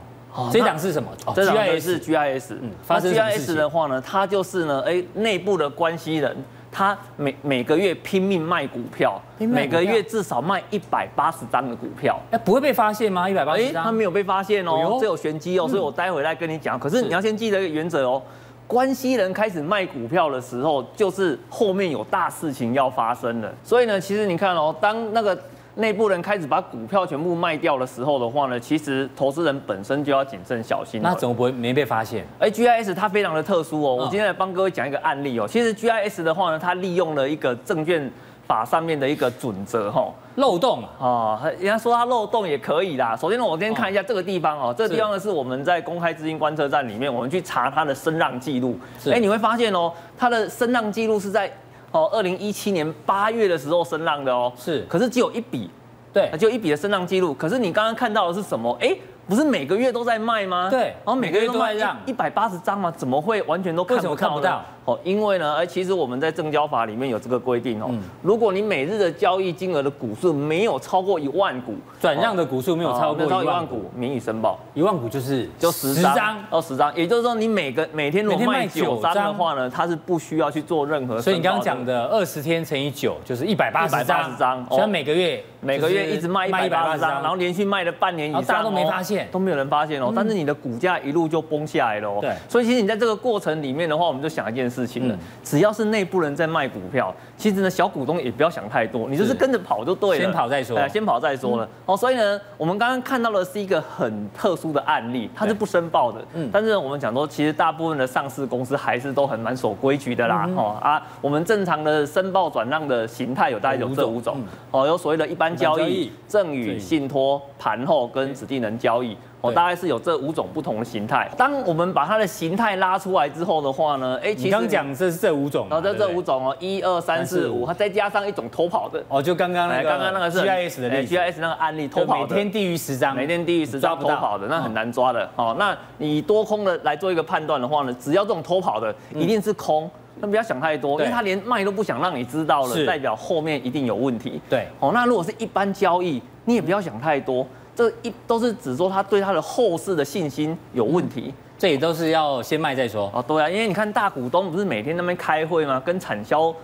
[0.52, 1.08] 这档是什么？
[1.34, 2.54] 这档是 GIS。
[2.60, 6.36] 嗯，发生 GIS 的话呢，它就是呢，哎，内部的关系人，
[6.72, 12.18] 他每每个月拼命卖股票，每个月至少卖一百八十张的股票。
[12.32, 13.30] 哎，不会被发现吗？
[13.30, 13.84] 一百八十张？
[13.84, 16.76] 他没有被发现哦，这有玄机哦，所以我待会再跟你讲。
[16.76, 18.20] 可是你要先记得一个原则哦，
[18.66, 23.52] 关系人开始卖股票的时候，就是后面有大事情要发生了。
[23.62, 25.38] 所以呢，其实你看哦，当那个。
[25.76, 31.02] 内部人开始把股票全部卖掉的时候的话呢，其实投资人本身就要谨慎小心。
[31.02, 32.24] 那怎么不会没被发现？
[32.38, 33.96] 哎，GIS 它非常的特殊哦。
[33.96, 35.48] 我今天来帮各位讲一个案例哦。
[35.48, 38.08] 其实 GIS 的话呢，它利用了一个证券
[38.46, 41.40] 法上面的一个准则哈，漏洞啊。
[41.58, 43.16] 人家说它漏洞也可以啦。
[43.16, 48.78] 首先呢，我今天看一下这个地方哦，这个地方呢是我们在公开资金观测站里面，我们去查它的声浪记录。
[49.10, 51.50] 哎，你会发现哦，它的声浪记录是在
[51.92, 54.52] 哦二零一七年八月的时候声浪的哦。
[54.56, 55.70] 是，可是只有一笔。
[56.12, 57.34] 对，就一笔的声浪记录。
[57.34, 58.76] 可是你刚刚看到的是什么？
[58.80, 58.96] 哎。
[59.26, 60.68] 不是每个月都在卖吗？
[60.68, 62.92] 对，然后每个月都卖让一百八十张吗？
[62.94, 64.62] 怎么会完全都看不看不到？
[64.84, 67.90] 哦，因为呢，哎，其实我们在证交法里面有这个规定哦。
[68.22, 74.58] 如果你每日的交易金额的股数没有超过一万股，转让的股数没有超过一万股，免予申报。
[74.74, 76.94] 一万股就是就十张哦，十张。
[76.94, 81.20] 也就是说，你每个每天如果卖九张的话呢，它是不需要去做任何。
[81.20, 90.12] 所以你刚刚讲的二十天乘以九就是一百八十张，所以每个月每个月一直卖一百八十张，然后连续卖了半年以上，大家都没发现，都没有人发现哦。
[90.14, 92.18] 但是你的股价一路就崩下来了哦。
[92.20, 100.24] 对，所以其实你在这个过程里面的话，我们就想一件事情了，只要是内部人在卖股票，其实呢，小股东也不要想太多，你就是跟着跑就对了。
[100.24, 100.88] 先跑再说。
[100.88, 101.68] 先跑再说了。
[101.84, 106.24] 哦，所以呢，我们刚刚看到的是一个很特殊的案例，它是不申报的。
[106.34, 106.48] 嗯。
[106.52, 110.48] 但是我们讲说，其实大部分的上市公司还是都很蛮守规矩的啦。
[110.56, 114.36] 哦啊，我们正常的申报转让的形态有大概有这五种。
[114.70, 119.16] 哦，有所谓的一般交易、赠与、信托、盘后跟指定人交易。
[119.40, 121.30] 哦大概是有这五种不同的形态。
[121.36, 129.02] 当我们把它的形态拉出来之后的话呢，哎，其实刚讲这是这五种，然后这这五种哦，一二三四五，它再加上一种偷跑的。
[129.08, 135.28] 哦，就刚刚那个，刚刚那个是 GIS 的例子，GIS 那个案例偷跑的每天低于十张，每天低于十张偷跑的，那很难抓的。
[135.36, 144.40] 哦，那你多空的来做一个判断的话呢，只要这种偷跑的一定是空，那不要想太多，因为他连卖都不想让你知道了，代表后面一定有问题。
[144.48, 147.46] 对，哦，那如果是一般交易，你也不要想太多。
[147.76, 153.10] 这一都是只说他对他的后市的信心有问题，这也都是要先卖再说。
[153.12, 155.82] 哦，对啊，因为你看大股东不是每天那边开会吗？
[155.84, 156.54] 跟产销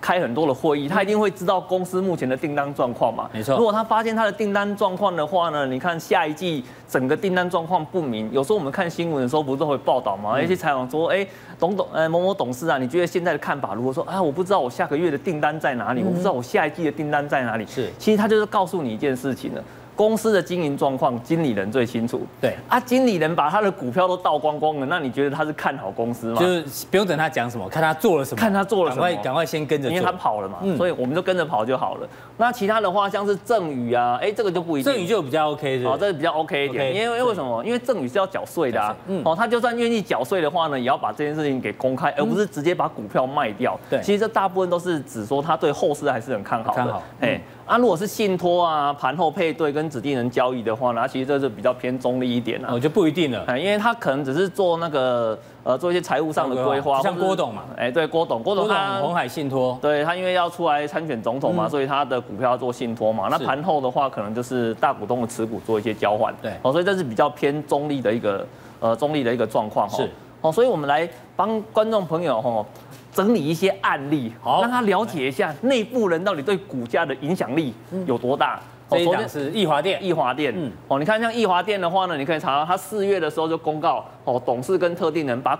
[0.00, 3.28] 开很多的会议，他一定会知道公司目前的订单状况嘛。
[3.32, 3.56] 没错。
[3.56, 10.40] 如果他发现他的订单状况的话呢，你看下一季整个订单状况不明，有时候我们看新闻的时候不是都会报道吗？
[10.40, 11.26] 一些采访说，哎，
[11.58, 13.74] 董董，呃，某某董事啊，你觉得现在的看法？
[13.74, 17.66] 如果说啊，我不知道我下个月的订单在哪里，我不知道我下一季的订单在哪里。
[17.66, 19.62] 是，其实他就是告诉你一件事情了。
[20.00, 22.22] 公司的经营状况，经理人最清楚。
[22.40, 26.40] 对啊，经理人把他的股票都倒光光了，那你觉得他是看好公司吗？
[26.40, 32.08] 就是不用等他讲什么，看他做了什么，看他做了什么，赶快赶快先跟着，因为他跑了嘛，嗯、所以我们就跟着跑就好了。
[32.38, 34.90] 那其他的话，像是赠与啊，哎，这个就不一定。
[34.90, 37.62] 赠与就比较 OK 是，是，哦，这个比较 OK 一点，因为为什么？
[37.62, 38.96] 因为赠与是要缴税的啊。
[39.06, 39.20] 嗯。
[39.22, 43.78] 哦，他就算愿意缴税的话呢，也要把这件事情给公开，而不是直接把股票卖掉。
[43.90, 44.00] 对。
[44.00, 46.76] 其实这大部分都是指说他对后市还是很看好的。
[46.76, 47.02] 看好。
[47.20, 47.38] 哎。
[47.70, 52.70] 啊，如果是信托啊，盘后配对跟指定人交易的话呢，那其实这是比较偏中立一点啊。
[52.72, 63.28] 我就不一定了，因为他可能只是做那个呃做一些财务上的规划，像郭董嘛，哎，对，郭董，郭董他红海信托，对他因为要出来参选总统嘛，嗯、所以他的股票要做信托嘛。
[63.30, 66.34] 那盘后的话，可能就是大股东的持股做一些交换。
[66.42, 68.44] 对，哦，所以这是比较偏中立的一个
[68.80, 69.88] 呃中立的一个状况。
[69.88, 70.10] 是，
[70.40, 72.66] 哦，所以我们来帮观众朋友哈。
[73.12, 77.74] 整理一些案例，好，让他了解一下内部人到底对股价的影响力
[78.06, 78.60] 有多大。
[78.88, 85.54] 这一档是易华电，易华电，嗯，哦，你看像易华电的话呢，你可以查到他四月的时候就公告，哦，董事跟特定人把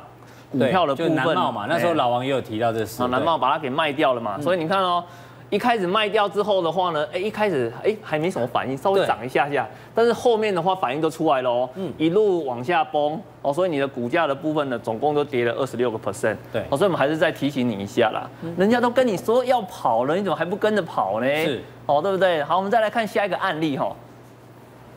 [0.51, 5.05] 股票的部分，南茂嘛，那时候老王也有提到这事，南茂把它给卖掉了嘛，所以你看哦。
[5.51, 21.27] 一开始卖掉之后的话呢，哎，一开始哎还没什么反应，稍微涨一下下，但是后面的话反应都出来了哦，嗯，一路往下崩哦，所以你的股价的部分呢，总共都跌了二十六个 percent，对，哦，所以我们还是再提醒你一下啦，人家都跟你说要跑了，你怎么还不跟着跑呢？
[21.45, 22.43] 是，哦，对不对？
[22.45, 23.93] 好，我们再来看下一个案例哈，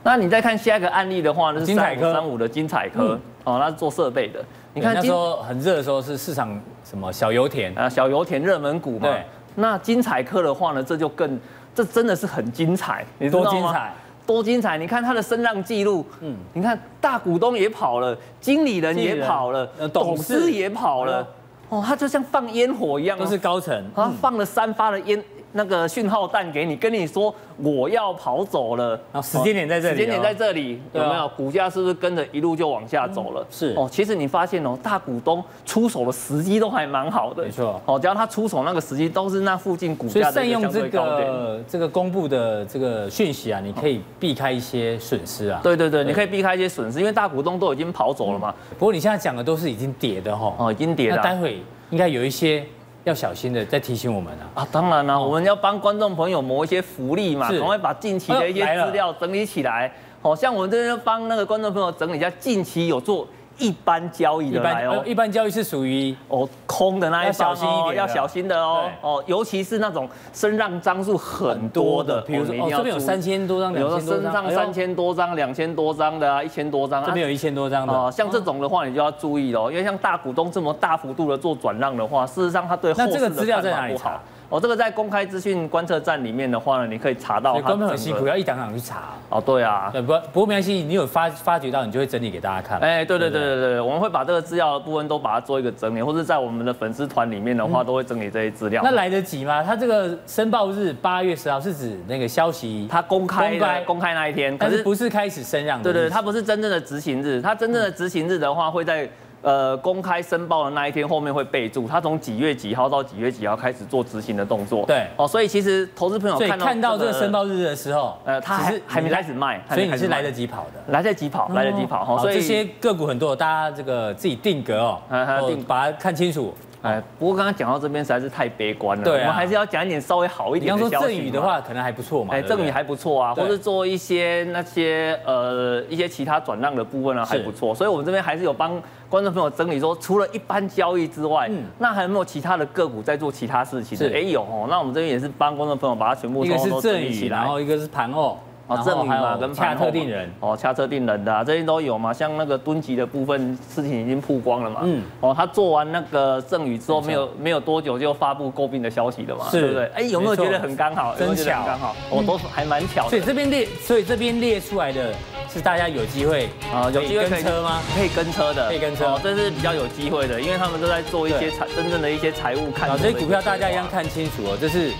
[0.03, 4.39] 那你再看下一个案例的话呢，是三五三五的精彩科，哦，那是做设备的，
[4.75, 7.75] 你看那时候很热的时候是市场什么小油田。
[7.75, 9.09] 啊，小油田热门股嘛。
[9.55, 11.39] 那精彩课的话呢，这就更，
[11.73, 13.49] 这真的是很精彩，你知道吗？
[13.49, 13.93] 多精彩，
[14.25, 14.77] 多精彩！
[14.77, 20.51] 你看他的声浪记录，嗯，你看大股东也跑了，经理人也跑了，董事。
[20.51, 21.27] 也跑了，
[21.69, 25.23] 哦，他就像放烟火一样，都是高层，他放了三发的烟。
[25.53, 31.27] 那个讯号弹给你，跟你说我要跑走了，然后时间点在这里，时间点在这里，有没有？
[31.29, 33.45] 股价是不是跟着一路就往下走了？
[33.49, 37.79] 是哦，其实你发现哦，大股东出手的时机都还蛮好的，没错。
[37.85, 45.59] 哦，只要他出手那个时机都是那附近股价的善用这个这个公布的这个讯息啊，你可以避开一些损失啊。
[45.63, 48.53] 对对对，你可以避开一些损失，因为大股东都已经跑走了嘛。
[48.79, 51.17] 不过你现在讲的都是已经跌的哈，哦，已经跌了。
[51.17, 52.65] 那待会应该有一些。
[53.03, 54.61] 要小心的，在提醒我们啊！
[54.61, 59.91] 啊，当然了，我们要帮观众朋友谋一些福利嘛，赶快把近期的一些资料整理起来。
[60.21, 63.27] 好像我们这边帮那个观众朋友整理一下近期有做。
[63.57, 68.89] 一般交易的来哦，一般交易是属于哦空的那一方哦，要小心的哦。
[69.01, 77.93] 哦，尤其是那种身上张数很多的，比如说哦这边有三千多张，比如说身上三千多张、两千多张的啊，一千多张，这边有一千多张的。
[77.93, 84.21] 哦，像这种的话你就要注意了，因为像大股东这么大幅度的做转让的话，事实上他对后市的看法不好。
[84.53, 87.59] 哦，这个在公开资讯观测站里面的话呢，你可以查到。
[87.59, 89.15] 根本很辛苦，要一档档去查。
[89.29, 89.89] 哦，对啊。
[89.91, 92.77] 对，不不过没关系，你有发发觉到，你就会整理给大家看。
[92.77, 98.83] 哎，对对对对对，我们会把这个资料的部分都把它做一个整理，或者在我们的粉丝团里面的话，都会整理这些资料。
[98.85, 99.63] 那来得及吗？
[99.63, 105.91] 它这个申报日八月十号是指那个消息它公开公开公开那一天，可是不是开始声让的。
[105.91, 109.09] 对对，它不是真正的执行日，它真正的执行日的话会在。
[109.43, 114.85] 呃，公开申报的那一天后面会备注，他从几月几号到几月几号开始做执行的动作。
[114.85, 122.05] 对，哦，所以其实投资朋友看到看到这个申报日的时候，呃，他还还没开始卖，所以你是来得及跑的，来得及跑，来得及跑。
[122.05, 125.01] 哈，所以这些个股很多，大家这个自己定格哦，
[125.45, 126.53] 定把它看清楚。
[126.83, 130.89] 哎，不过刚刚讲到这边实在是太悲观了，对，我们还是要讲一点稍微好一点的消息。
[130.89, 132.33] 比方说赠与的话，可能还不错嘛。
[132.33, 143.97] 哎，赠与还不错啊，或者做一些那些呃一些其他转让的部分呢还不错，所以我们这边还是有帮观众朋友整理说，除了一般交易之外，那还有没有其他的个股在做其他事情？
[143.97, 148.37] 是，哎有哦，那我们这边也是帮观众朋友把它全部一个是赠与，然后一个是盘后。
[148.75, 152.13] 哦，赠与嘛，跟掐特定人哦，掐特定人的啊，这些都有嘛。
[152.13, 154.81] 像那个蹲级的部分事情已经曝光了嘛。
[154.83, 155.03] 嗯。
[155.19, 159.85] 哦，他做完那个赠与之后，没有没有多久就发布诟病的消息了嘛，对不对？
[159.95, 161.15] 哎，有没有觉得很刚好？
[161.15, 161.95] 真巧，刚好。
[162.09, 163.09] 哦，都还蛮巧的。
[163.09, 165.13] 所以这边列，所以这边列出来的
[165.49, 167.81] 是大家有机会啊，有机会跟车吗？
[167.95, 169.05] 可以跟车的，可以跟车。
[169.05, 172.89] 哦，这是比较有机会的，因为他们都在做一些财真正的一些财务看。
[172.89, 174.91] 啊，这些股票大家一样看清楚哦，这是。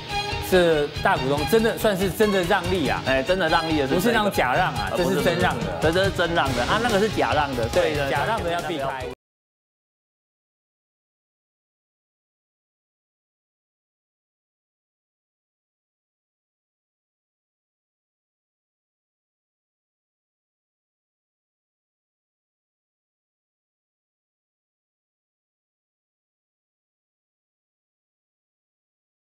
[0.54, 6.62] 是大股东真的算是真的让利啊，哎，真的让利的，不是那种假让啊，这是真让的，这这是真让的。
[6.66, 9.13] 啊，那个是假让的，对的，假让的要避开。